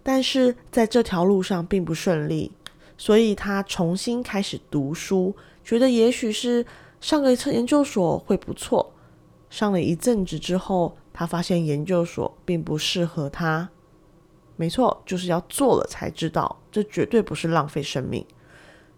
[0.01, 2.51] 但是在这条路上并不顺利，
[2.97, 6.65] 所以他重新开始读书，觉得也许是
[6.99, 8.91] 上个研究所会不错。
[9.51, 13.69] 上了一阵子之后，他发现研究所并不适合他。
[14.55, 18.25] 没错，就是要做了才知道，这绝对不是浪费生命。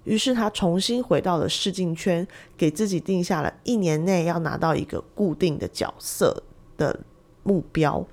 [0.04, 6.44] 于是他重新回到了试镜圈，给自己定下了一年内要拿到一个固定的角色
[6.78, 7.00] 的
[7.44, 8.06] 目标。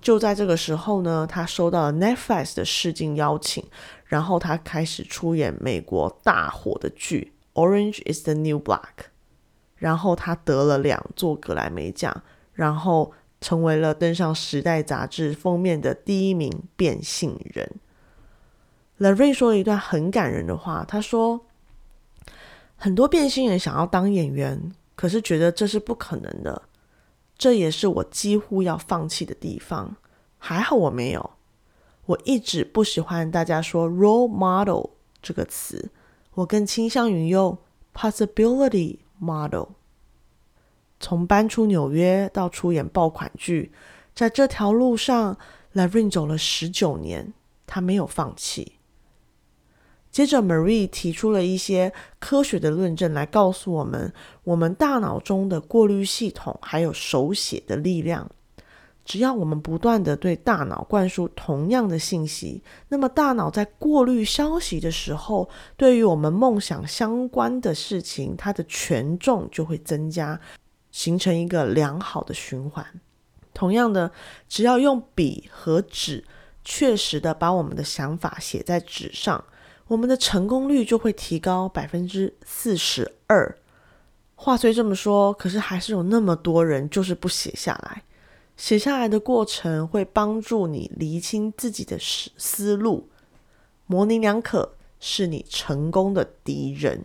[0.00, 3.64] 就在这个时候呢，他收到了 Netflix 的试镜邀请，
[4.04, 8.80] 然后他开始出演美国大火的剧《Orange Is the New Black》，
[9.76, 13.12] 然后他得了两座格莱美奖，然后。
[13.40, 17.76] 成为了登上《时代》杂志封面的第一名变性人。
[18.98, 21.46] La ren 说了一段很感人的话，他说
[22.76, 26.62] ：“很多变性人想要当演员，可是觉得这是不可能的。
[27.36, 29.96] 这也是我几乎要放弃的地方。
[30.38, 31.30] 还好我没有。
[32.06, 34.90] 我一直不喜欢大家说 ‘role model’
[35.22, 35.90] 这个词，
[36.34, 37.56] 我更倾向于用
[37.94, 39.68] ‘possibility model’。”
[40.98, 43.70] 从搬出纽约到出演爆款剧，
[44.12, 45.38] 在这条路上
[45.72, 47.32] l a v i n 走了十九年，
[47.64, 48.77] 他没有放弃。
[50.18, 58.28] 接着，Marie 提出了一些科学的论证来告诉我们，我们大脑中的过滤系统还有手写的力量。
[59.04, 70.40] 只要我们不断的对大脑灌输同样的信息，那么大脑在过滤消息的时候，对于我们梦想相关的事情，它的权重就会增加。
[70.90, 72.84] 形成一个良好的循环。
[73.54, 74.10] 同样的，
[74.48, 76.24] 只要用笔和纸，
[76.64, 79.44] 确实的把我们的想法写在纸上，
[79.88, 83.58] 我们的成功率就会提高百分之四十二。
[84.34, 88.02] 话虽这么说，可是还是有那么多人就是不写下来。
[88.56, 93.08] 写下来的过程会帮助你厘清自己的思思路。
[93.86, 97.04] 模棱两可是你成功的敌人。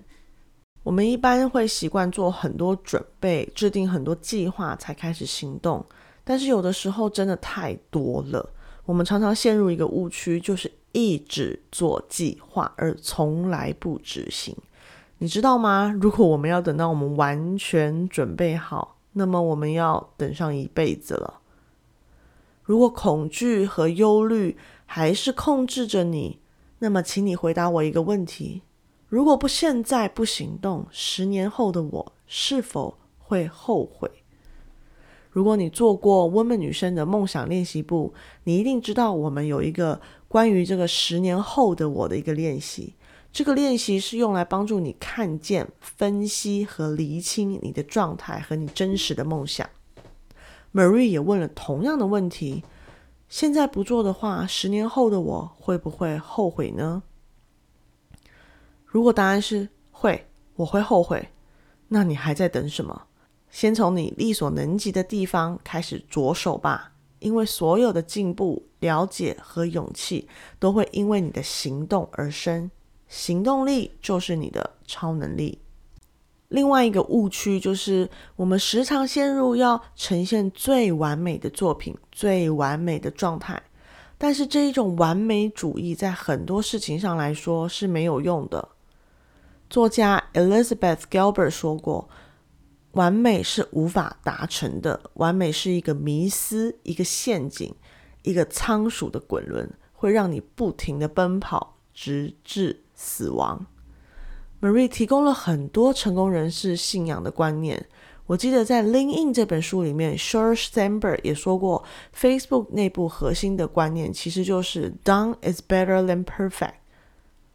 [0.83, 5.85] 我们一般会习惯做很多准备，制定很多计划才开始行动，
[6.25, 8.49] 但是有的时候真的太多了。
[8.85, 14.55] 我们常常陷入一个误区，就是一直做计划而从来不执行。
[15.17, 15.93] 你知道吗？
[16.01, 21.41] 如果我们要等到我们完全准备好，那么我们要等上一辈子了。
[22.61, 26.39] 如果恐惧和忧虑还是控制着你，
[26.79, 28.61] 那么请你回答我一个问题。
[29.07, 34.09] 如果不现在不行动，十年后的我是否会后悔？
[35.29, 39.99] 如果你做过温梦女生的梦想练习部，你一定知道我们有一个
[40.33, 42.95] 关于这个十年后的我的一个练习。
[43.31, 49.69] 这个练习是用来帮助你看见、分析和厘清你的状态和你真实的梦想。
[50.73, 52.63] Marie 也问了同样的问题：
[53.29, 57.03] 现在不做的话，十年后的我会不会后悔呢？
[58.85, 61.29] 如果答案是会，我会后悔，
[61.89, 63.03] 那你还在等什么？
[63.51, 66.92] 先从你力所能及的地方开始着手吧，
[67.23, 70.27] 因为所有的进步、了解和勇气
[70.59, 72.69] 都会因为你的行动而生，
[73.07, 75.57] 行动力就是你的超能力。
[76.49, 83.59] 另外一个误区就是，我们时常陷入要呈现最完美的作品、最完美的状态，
[84.19, 88.69] 但是这一种完美主义在很多事情上来说是没有用的。
[89.67, 92.07] 作家 Elizabeth Gilbert 说过
[92.93, 97.73] ：“完美是无法达成的，完美是一个迷思，一个陷阱，
[98.23, 103.65] 一个仓鼠的滚轮，会让你不停的奔跑，直至死亡。
[104.61, 107.85] Marie 提供了很多成功人士信仰的观念。
[108.27, 111.83] 我记得在《Lean In》这本书里面 s h e r Sandberg 也说过
[112.15, 116.75] ，Facebook 内部核心的观念其实就是 “Done is better than perfect”，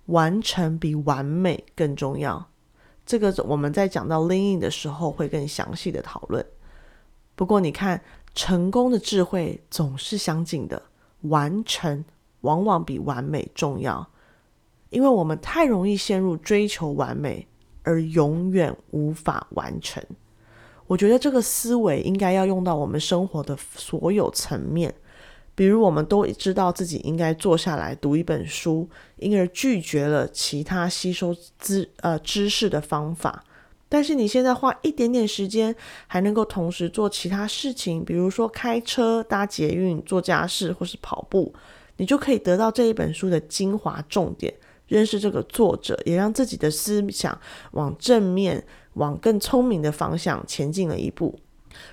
[0.07, 2.51] 完成比完美更重要。
[3.09, 6.45] 这个我们在讲到 Lean In 的时候会更详细的讨论。
[7.35, 8.03] 不过你看，
[8.35, 10.83] 成功的智慧总是相近的，
[11.23, 12.05] 完成
[12.43, 14.07] 往往比完美重要，
[14.91, 17.49] 因为我们太容易陷入追求完美，
[17.83, 20.05] 而永远无法完成。
[20.87, 24.95] 我觉得这个思维应该要用到我们生活的所有层面，
[25.59, 33.45] 比如我们都知道自己应该坐下来读一本书，因而拒绝了其他吸收知呃知识的方法。
[33.89, 35.75] 但是你现在花一点点时间，
[36.07, 41.53] 还能够同时做其他事情，比如说开车、搭捷运、做家事或是跑步，
[41.97, 44.55] 你就可以得到这一本书的精华重点，
[44.87, 47.37] 认识这个作者，也让自己的思想
[47.73, 48.65] 往正面。
[48.95, 51.39] 往更聪明的方向前进了一步。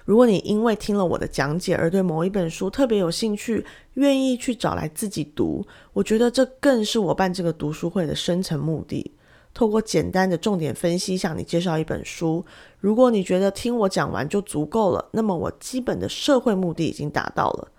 [0.06, 3.66] 如果你因为听了我的讲解而对某一本书特别有兴趣，
[3.96, 9.12] 愿意去找来自己读，我觉得这更是我办这个读书会的深层目的。
[9.54, 12.46] 透过简单的重点分析向你介绍一本书，
[12.80, 17.70] 如果你觉得听我讲完就足够了，那么我基本的社会目的已经达到了。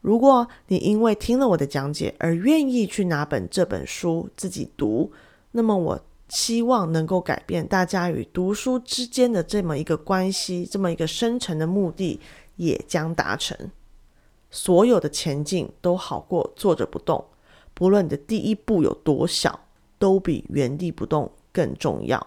[0.00, 5.12] 如果你因为听了我的讲解而愿意去拿本这本书自己读，
[5.52, 6.00] 那么我。
[6.28, 12.20] 希望能够改变大家与读书之间的这么一个关系，这么一个深层的目的
[12.56, 13.56] 也将达成。
[14.50, 17.24] 所有的前进都好过坐着不动，
[17.74, 19.60] 不论你的第一步有多小，
[19.98, 22.26] 都比原地不动更重要。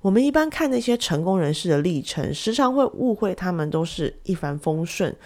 [0.00, 5.16] 我们一般看那些成功人士的历程，时常会误会他们都是一帆风顺。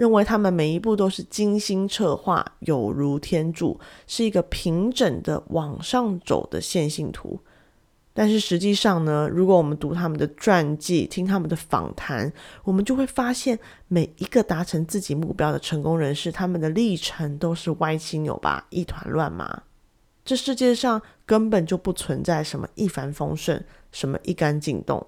[0.00, 7.38] 认为他们每一步都是精心策划，有如天助，是一个平整的往上走的线性图。
[8.14, 12.32] 但是实际上呢，如果我们读他们的传记，听他们的访谈，
[12.64, 19.64] 我们就会发现，每一个达成自己目标的成功人士，他们的历程都是歪七扭八、一团乱麻。
[20.24, 25.06] 这世界上根本就不存在什么一帆风顺，什么一杆进洞。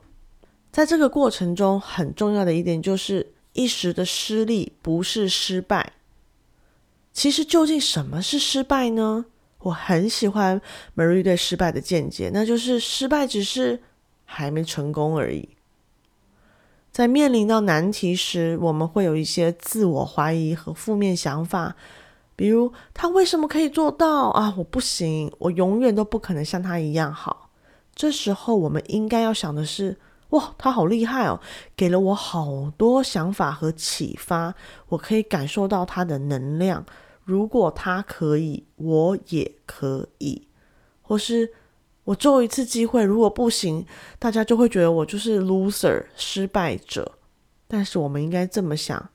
[0.70, 3.32] 在这个过程中，很重要的一点就是。
[3.52, 5.92] 一时的失利不是失败。
[7.12, 9.26] 其实，究竟什么是失败呢？
[9.58, 10.60] 我很喜欢
[10.96, 13.82] Marie 对失败的见解，那就是失败只是
[14.24, 15.50] 还没成功而已。
[16.90, 21.76] 在面临到难题时，我们会有一些自我怀疑和负面想法，
[22.34, 24.54] 比如他为什么可以做到啊？
[24.56, 27.50] 我不行，我永远都不可能像他一样好。
[27.94, 29.98] 这时候，我们应该要想的是。
[30.32, 31.38] 哇，他好厉害哦！
[31.76, 34.54] 给了我好多想法和启发，
[34.88, 36.84] 我可以感受到他的能量。
[37.24, 40.48] 如果他可以，我也可以。
[41.02, 41.52] 或是
[42.04, 43.86] 我最后一次机会，如果不行，
[44.18, 47.18] 大家就会觉得我就是 loser 失败者。
[47.68, 49.10] 但是我们应该这么想：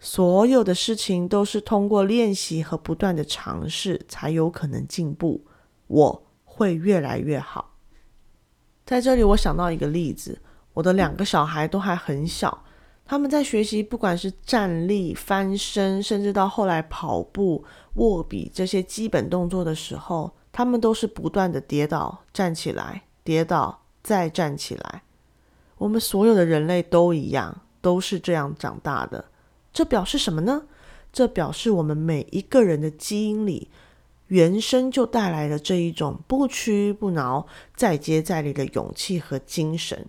[0.00, 5.44] 所有的事情都是通过练习和不断的尝试才有可能进步。
[5.88, 7.74] 我会越来越好。
[8.86, 10.40] 在这里，我想到一个例子。
[10.74, 12.64] 我的两个小孩都还很小，
[13.04, 17.64] 他们在学习，不管是站立、翻身，甚至到后来跑步、
[17.94, 25.02] 握笔这些基本动作的时候，他们都是不断的跌倒、站起来、跌倒再站起来。
[25.76, 29.24] 我们所有的人类都一样，都是这样长大的。
[29.72, 30.62] 这表示什么呢？
[31.12, 33.68] 这表示我们每一个人的基因里，
[34.28, 40.06] 原生就带来了这一种不屈不挠、再接再厉的勇气和精神。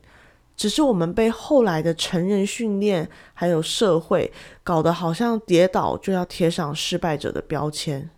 [0.55, 4.31] 只是我们被后来的成人训练，还有社会
[4.63, 8.09] 搞得好像跌倒就要贴上失败者的标签。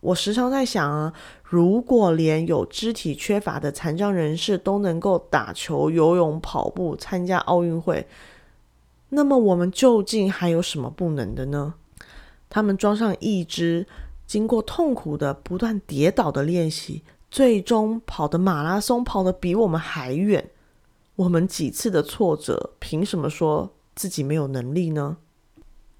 [0.00, 8.06] 我时常在想啊，如果连有肢体缺乏的残障人士都能够打球、游泳、跑步、参加奥运会，
[9.08, 11.74] 那么我们究竟还有什么不能的呢？
[12.50, 13.86] 他们装上义肢，
[14.26, 20.50] 经过痛苦的不断跌倒的练习，最终跑的马拉松跑得比我们还远。
[21.16, 25.18] 我们几次的挫折，凭什么说自己没有能力呢？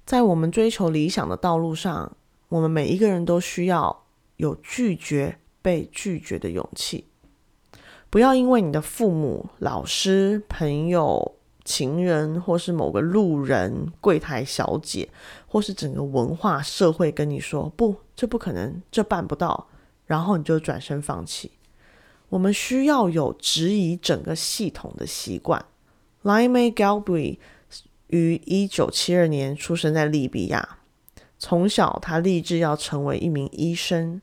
[0.05, 2.17] 在我们追求理想的道路上，
[2.49, 4.05] 我们每一个人都需要
[4.39, 7.07] 有拒绝被拒绝的勇气。
[8.11, 15.09] 不要因为你的父母、老师、朋友、情人，或是某个路人、柜台小姐，
[15.47, 19.69] 或是整个文化社会跟你说“不，这不可能，这办不到”，
[20.07, 21.53] 然后你就转身放弃。
[22.35, 25.65] 我们需要有质疑整个系统的习惯。
[26.25, 27.39] Limea Galbraith
[28.09, 30.79] 于一九七二年出生在利比亚，
[31.39, 34.21] 从小他立志要成为一名医生，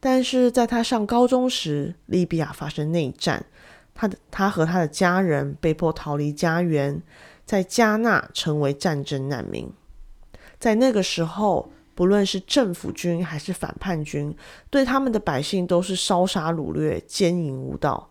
[0.00, 3.46] 但是在他上高中时，利比亚发生内战，
[3.94, 7.00] 他的他和他的家人被迫逃离家园，
[7.46, 9.70] 在加纳成为战争难民。
[10.58, 14.36] 在那个时候，不论是政府军还是反叛军，
[14.70, 18.10] 对他们的百姓都是烧杀掳掠、奸淫无道。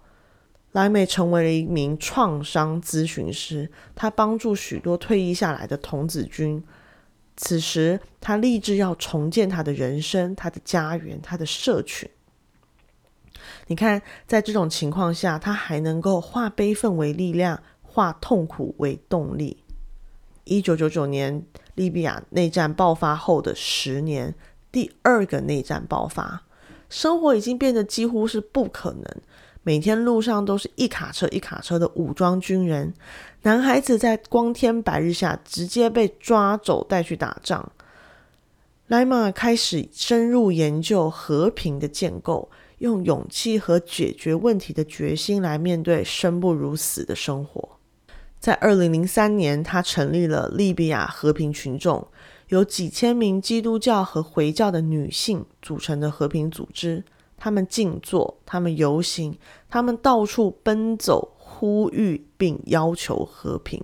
[0.72, 6.64] 莱美成为了一名创伤咨询师，他帮助许多退役下来的童子军。
[7.36, 12.10] 此时，他立志要重建他的人生、他的家园、他的社群。
[13.68, 19.58] 你看，在这种情况下，他还能够化悲愤为力量，化痛苦为动力。
[20.44, 21.46] 一九九九年，
[21.76, 24.34] 利比亚内战爆发后的十年，
[24.72, 26.44] 第二个内战爆发，
[26.90, 29.04] 生活已经变得几乎是不可能。
[29.64, 32.94] 每天路上都是一卡车一卡车的武装军人，
[33.44, 37.72] 男孩子在光天白日下直接被抓走带去打仗。
[38.88, 47.78] 莱玛开始深入研究和平的建构，用勇气和解决问题的决心来面对生不如死的生活。
[48.44, 52.06] 在二零零三年，他成立了利比亚和平群众，
[52.50, 57.06] 由几千名基督教和回教的女性组成的和平组织。
[57.38, 59.40] 他们静坐，他们游行，
[59.70, 63.82] 他们到处奔走，呼吁并要求和平。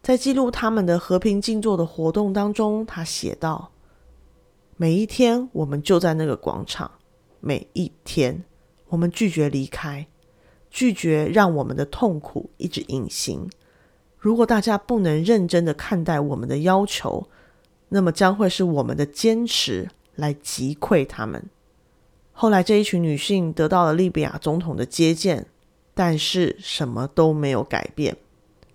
[0.00, 3.72] 在记录他们的和平静坐的活动当中，他写道
[4.78, 6.88] ：“每一天，我们就在那个广场；
[7.40, 8.44] 每一天，
[8.90, 10.06] 我们拒绝离开，
[10.70, 13.48] 拒绝让我们的痛苦一直隐形。
[14.18, 17.26] 如果大家不能认真的看待我们的要求，
[17.88, 21.42] 那么将会是我们的坚持来击溃他们。”
[22.32, 25.46] 后来，这一群女性得到了利比亚总统的接见，
[25.92, 28.16] 但是什么都没有改变。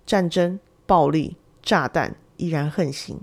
[0.04, 3.18] 战争、暴力、炸弹依然横行。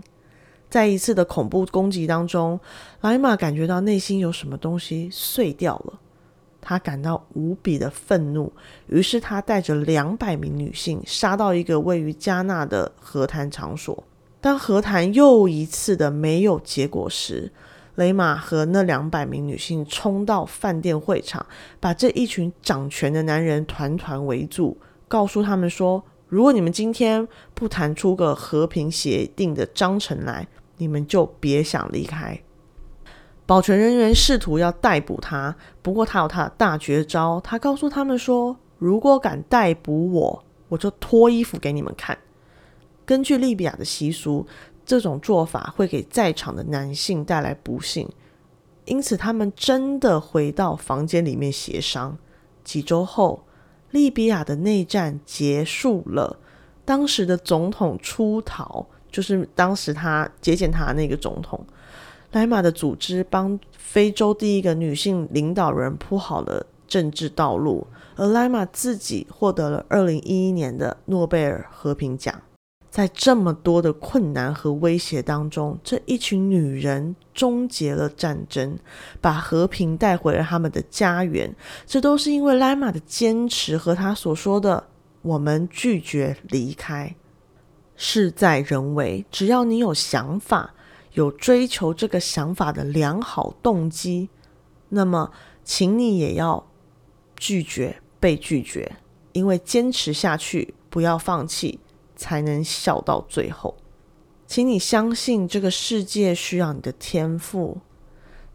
[0.70, 2.60] 在一次的恐怖攻击当中，
[3.02, 6.00] 莱玛感觉到内心有什么东西碎掉了，
[6.64, 8.52] 他感到无比的愤怒。
[8.88, 14.04] 于是，他带着两百名女性杀到一个位于加纳的和谈场所。
[14.40, 17.52] 当和谈又一次的没有结果时，
[17.96, 21.46] 雷马和那两百名女性冲到饭店会场，
[21.80, 30.48] 把这一群掌权的男人团团围住，告诉他们说：“如果你们今天不谈出个和平协定的章程来，
[30.78, 32.40] 你们就别想离开。”
[33.46, 37.42] 保全人员试图要逮捕他，不过他有他的大绝招。
[37.44, 42.18] 他告诉他们说：“如果敢逮捕我，我就脱衣服给你们看。”
[43.06, 44.46] 根据利比亚的习俗。
[44.86, 48.06] 这种做法会给在场的男性带来不幸，
[48.84, 52.18] 因此他们真的回到房间里面协商。
[52.66, 53.46] 几周后，
[53.92, 56.38] 利比亚的内战结束了，
[56.84, 61.66] 当时的总统出逃，就是当时他接见他的那个总统。
[62.34, 72.42] 莱玛的组织帮非洲第一个女性领导人铺好了政治道路，而莱玛自己获得了二零一一年的诺贝尔和平奖。
[72.90, 78.78] 在这么多的困难和威胁当中，这一群女人终结了战争，
[79.22, 81.56] 把和平带回了他们的家园。
[81.86, 84.84] 这都是因为莱玛的坚持和他所说的
[85.22, 87.16] “我们拒绝离开”。
[87.96, 90.74] 事在人为，只要你有想法，
[91.14, 94.30] 有追求这个想法的良好动机，
[94.90, 95.32] 那么，
[95.64, 96.68] 请你也要
[97.36, 98.98] 拒绝被拒绝，
[99.32, 101.80] 因为坚持下去，不要放弃。
[102.16, 103.76] 才能笑到最后，
[104.46, 107.80] 请你相信这个世界需要你的天赋。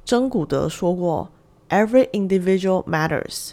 [0.05, 1.31] 真古德说过
[1.69, 3.51] ：“Every individual matters.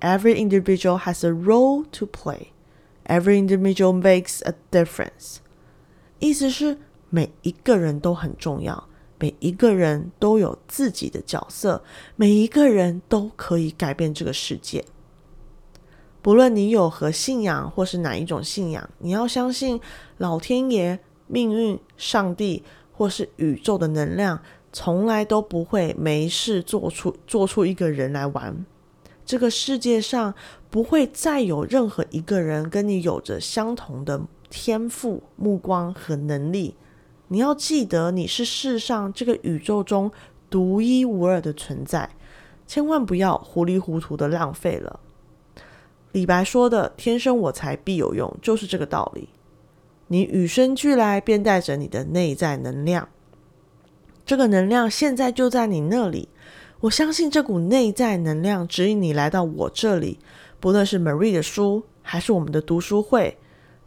[0.00, 2.48] Every individual has a role to play.
[3.06, 5.38] Every individual makes a difference.”
[6.20, 6.78] 意思是
[7.16, 8.88] 每一个人都很重要，
[9.18, 11.82] 每一个人都有自己的角色，
[12.14, 14.84] 每一个人都可以改变这个世界。
[16.20, 19.80] 不论你有何信仰，或是哪一种信仰，你要相信
[20.18, 22.62] 老天爷、命运、上帝，
[22.92, 28.66] 或是宇宙的能量，从来都不会没事做出做出一个人来玩。
[29.24, 30.34] 这个世界上
[30.68, 36.74] 不会再有任何一个人跟你有着相同的天赋、目光和能力。
[37.28, 40.10] 你要记得，你是世上这个宇宙中
[40.48, 42.10] 独一无二的存在，
[42.66, 45.00] 千万不要糊里糊涂的浪费了。
[46.12, 49.28] 李白说的“天生我材必有用”就是这个道理。
[50.06, 53.08] 你与生俱来便带着你的内在能量，
[54.24, 56.28] 这个能量现在就在你那里。
[56.80, 60.20] 我相信这股内在能量指引你来到我这里，
[60.60, 63.36] 不论是 Marie 的书，还是我们的读书会，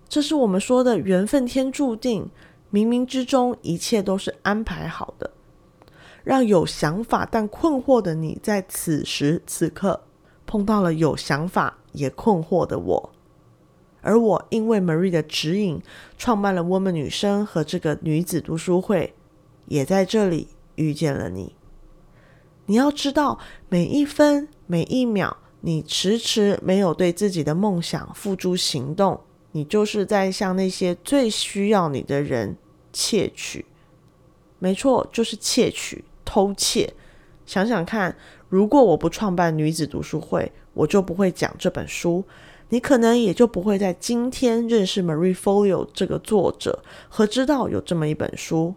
[0.10, 2.30] 这是我们说的缘分天注定。
[2.72, 5.32] 冥冥之中一切都是安排好的，
[6.24, 10.04] 让有想法但困惑的你在此时此刻
[10.46, 13.12] 碰到了有想法也困惑的我。
[14.02, 15.82] 而我因为 Marie 的指引，
[16.18, 19.14] 创办了 Woman 女生和这个女子读书会，
[19.66, 21.56] 也在这里遇见了你。
[22.68, 29.20] 你要知道，每一分每一秒，你迟迟没有对自己的梦想付诸行动，
[29.52, 32.56] 你就是在向那些最需要你的人
[32.94, 33.66] 窃取。
[34.60, 36.94] 没错，就是窃取、偷窃。
[37.46, 38.16] 想想看，
[38.48, 42.24] 如果我不创办女子读书会，我就不会讲这本书。
[42.72, 48.76] 你可能也就不会在今天认识 Marie Folio 这个作者和知道有这么一本书。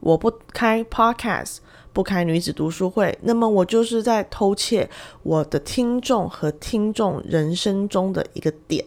[0.00, 1.58] 我不开 Podcast，
[1.92, 4.88] 不开女子读书会，那么我就是在偷窃
[5.22, 8.82] 我的听众和听众人生中的一个点。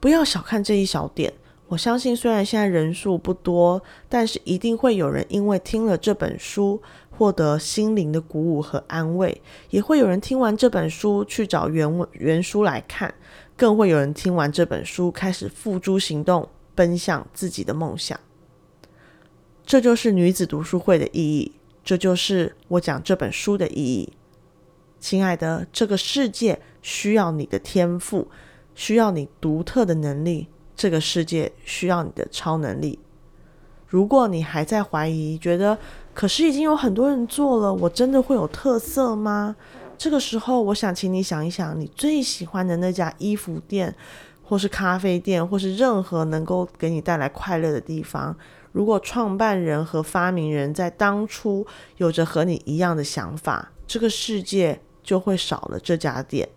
[0.00, 1.32] 不要小看这一小点，
[1.68, 13.14] 我相信虽然现在人数不多，但是一定会有人因为听了这本书获得心灵的鼓舞和安慰，也会有人听完这本书去找原文原书来看。
[13.56, 18.18] 更会有人听完这本书，开始付诸行动，奔向自己的梦想。
[19.66, 21.52] 这就是女子读书会的意义，
[21.84, 24.14] 这就是我讲这本书的意义。
[24.98, 28.28] 亲爱的，这个世界需要你的天赋，
[28.80, 32.98] 需要你独特的能力，这个世界需要你的超能力。
[33.86, 35.76] 如果你还在怀疑，觉得
[36.14, 39.54] 可是已经有很多人做了，我真的会有特色吗？
[39.98, 43.94] 这个时候，我想请你想一想，你最喜欢的那家衣服店，
[44.42, 48.34] 或是咖啡店，或是任何能够给你带来快乐的地方。
[48.72, 51.66] 如果创办人和发明人在当初
[51.98, 56.48] 有着和你一样的想法，这个世界就会少了这家店，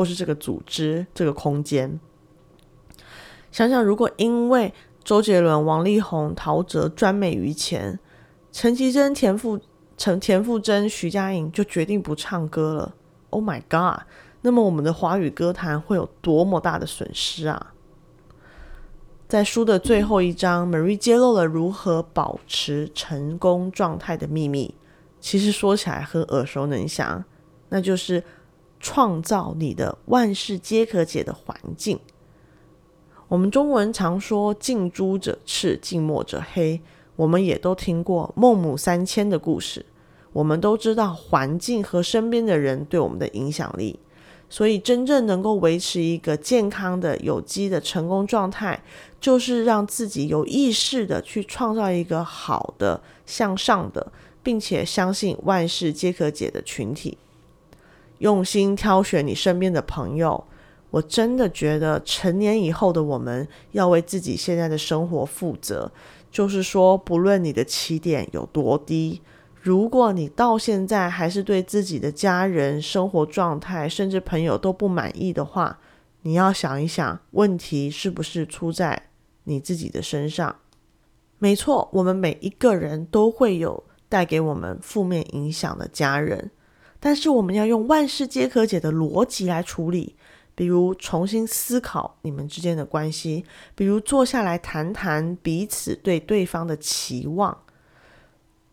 [0.00, 2.00] 或是这个组织、这个空间。
[3.52, 4.72] 想想，如果因为
[5.04, 8.00] 周杰伦、王力宏、陶喆专美于前，
[8.50, 9.60] 陈绮贞、田馥。
[9.98, 12.94] 陈田馥甄、徐佳莹就决定不唱歌了。
[13.28, 14.06] Oh my god！
[14.40, 17.74] 那么我们的华语歌坛会有多么大的损失啊？
[19.28, 24.74] 在书的最后一章，Marie 揭露了如何保持成功状态的秘密。
[25.20, 27.22] 其实说起来很耳熟能详，
[27.68, 28.24] 那就是
[28.80, 32.00] 创造你的万事皆可解的环境。
[33.28, 36.80] 我们中文常说“近朱者赤，近墨者黑”。
[37.14, 39.84] 我们也都听过孟母三迁的故事，
[40.32, 44.00] 我们都知道环境和身边的人对我们的影响力。
[44.48, 48.82] 所以，真正能够维持一个健康的、有机的成功状态，
[49.20, 54.10] 就是让自己有意识的去创造一个好的、向上的，
[54.42, 57.18] 并且相信万事皆可解的群体。
[58.20, 60.42] 用心挑选你身边的朋友，
[60.90, 65.92] 我真的觉得成年以后的我们要为自己现在的生活负责。
[66.30, 69.20] 就是说，不论你的起点有多低，
[69.60, 75.80] 如果你到现在还是对自己的家人、生活状态，甚至朋友都不满意的话，
[76.22, 79.08] 你要想一想，问题是不是出在
[79.44, 80.54] 你自己的身上？
[81.38, 86.50] 没错，我们每一个人都会有带给我们负面影响的家人，
[87.00, 90.14] 但是我们要用万事皆可解的逻辑来处理。
[90.52, 93.42] 比如重新思考你们之间的关系，
[93.74, 97.56] 比如坐下来谈谈彼此对对方的期望，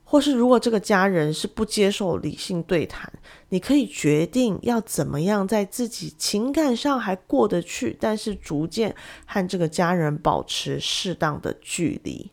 [0.03, 3.09] 或是如果这个家人是不接受理性对谈，
[3.49, 8.93] 你可以决定要怎么样在自己情感上还过得去，但是逐渐
[9.25, 12.29] 和这个家人保持适当的距离。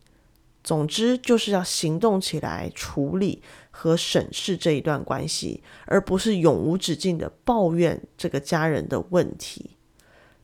[0.65, 3.41] 总之，就是要行动起来处理。
[3.77, 9.73] 和审视这一段关系，而不是永无止境的抱怨这个家人的问题，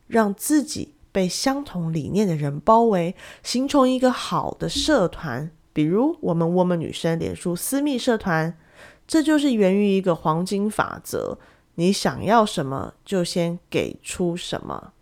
[0.09, 3.15] 让自己被相同理念的人包围，
[3.45, 8.59] 形成一个好的社团，比如我们我们女生脸书私密社团，
[9.07, 11.39] 这就是源于一个黄金法则：
[11.77, 14.93] 你想要什么，就先给出什么。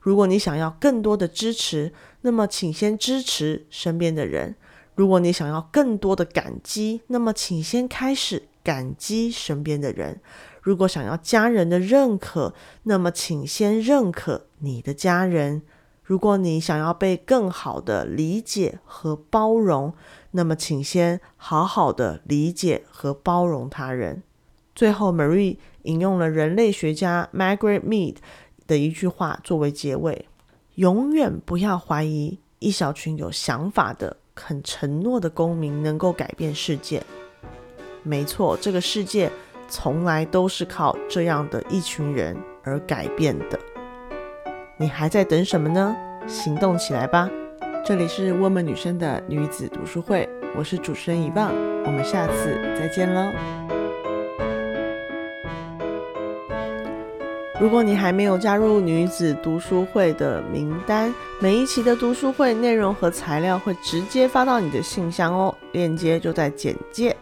[0.00, 4.56] 如果你想要更多的支持，那么请先支持身边的人。
[4.96, 10.16] 如果你想要更多的感激，那么请先开始感激身边的人；
[10.62, 15.60] 如果想要家人的认可，那么请先认可你的家人；
[16.02, 19.92] 如果你想要被更好的理解和包容，
[20.30, 24.22] 那么请先好好的理解和包容他人。
[24.74, 28.16] 最后，Marie 引用了人类学家 Margaret Mead
[28.66, 30.26] 的一句话作为结尾：
[30.76, 34.16] 永远不要怀疑一小群有想法的。
[34.36, 37.02] 肯承诺的公民能够改变世界。
[38.04, 39.28] 没错，这个世界
[39.68, 43.58] 从来都是靠这样的一群人而改变的。
[44.76, 45.96] 你还在等什么呢？
[46.28, 47.28] 行动起来吧！
[47.84, 51.48] 这里是我们女生的女子读书会，我是主持人遗忘，
[51.84, 53.75] 我们下次再见喽。
[57.58, 67.16] 如果你还没有加入女子读书会的名单，每一期的读书会内容和材料会直接发到你的信箱哦，链接就在简介。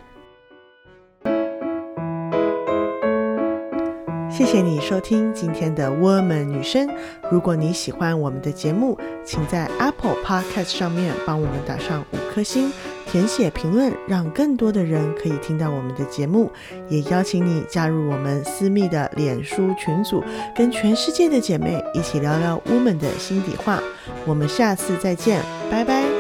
[4.29, 6.91] 谢谢你收听今天的我们女生。
[7.31, 12.73] 如果你喜欢我们的节目，请在 Apple Podcast 上面帮我们打上五颗星。
[13.15, 16.51] 填写评论，让更多的人可以听到我们的节目，
[16.89, 20.21] 也邀请你加入我们私密的脸书群组，
[20.53, 23.81] 跟全世界的姐妹一起聊聊 woman 的心底话。
[24.27, 25.41] 我们下次再见，
[25.71, 26.14] 拜拜。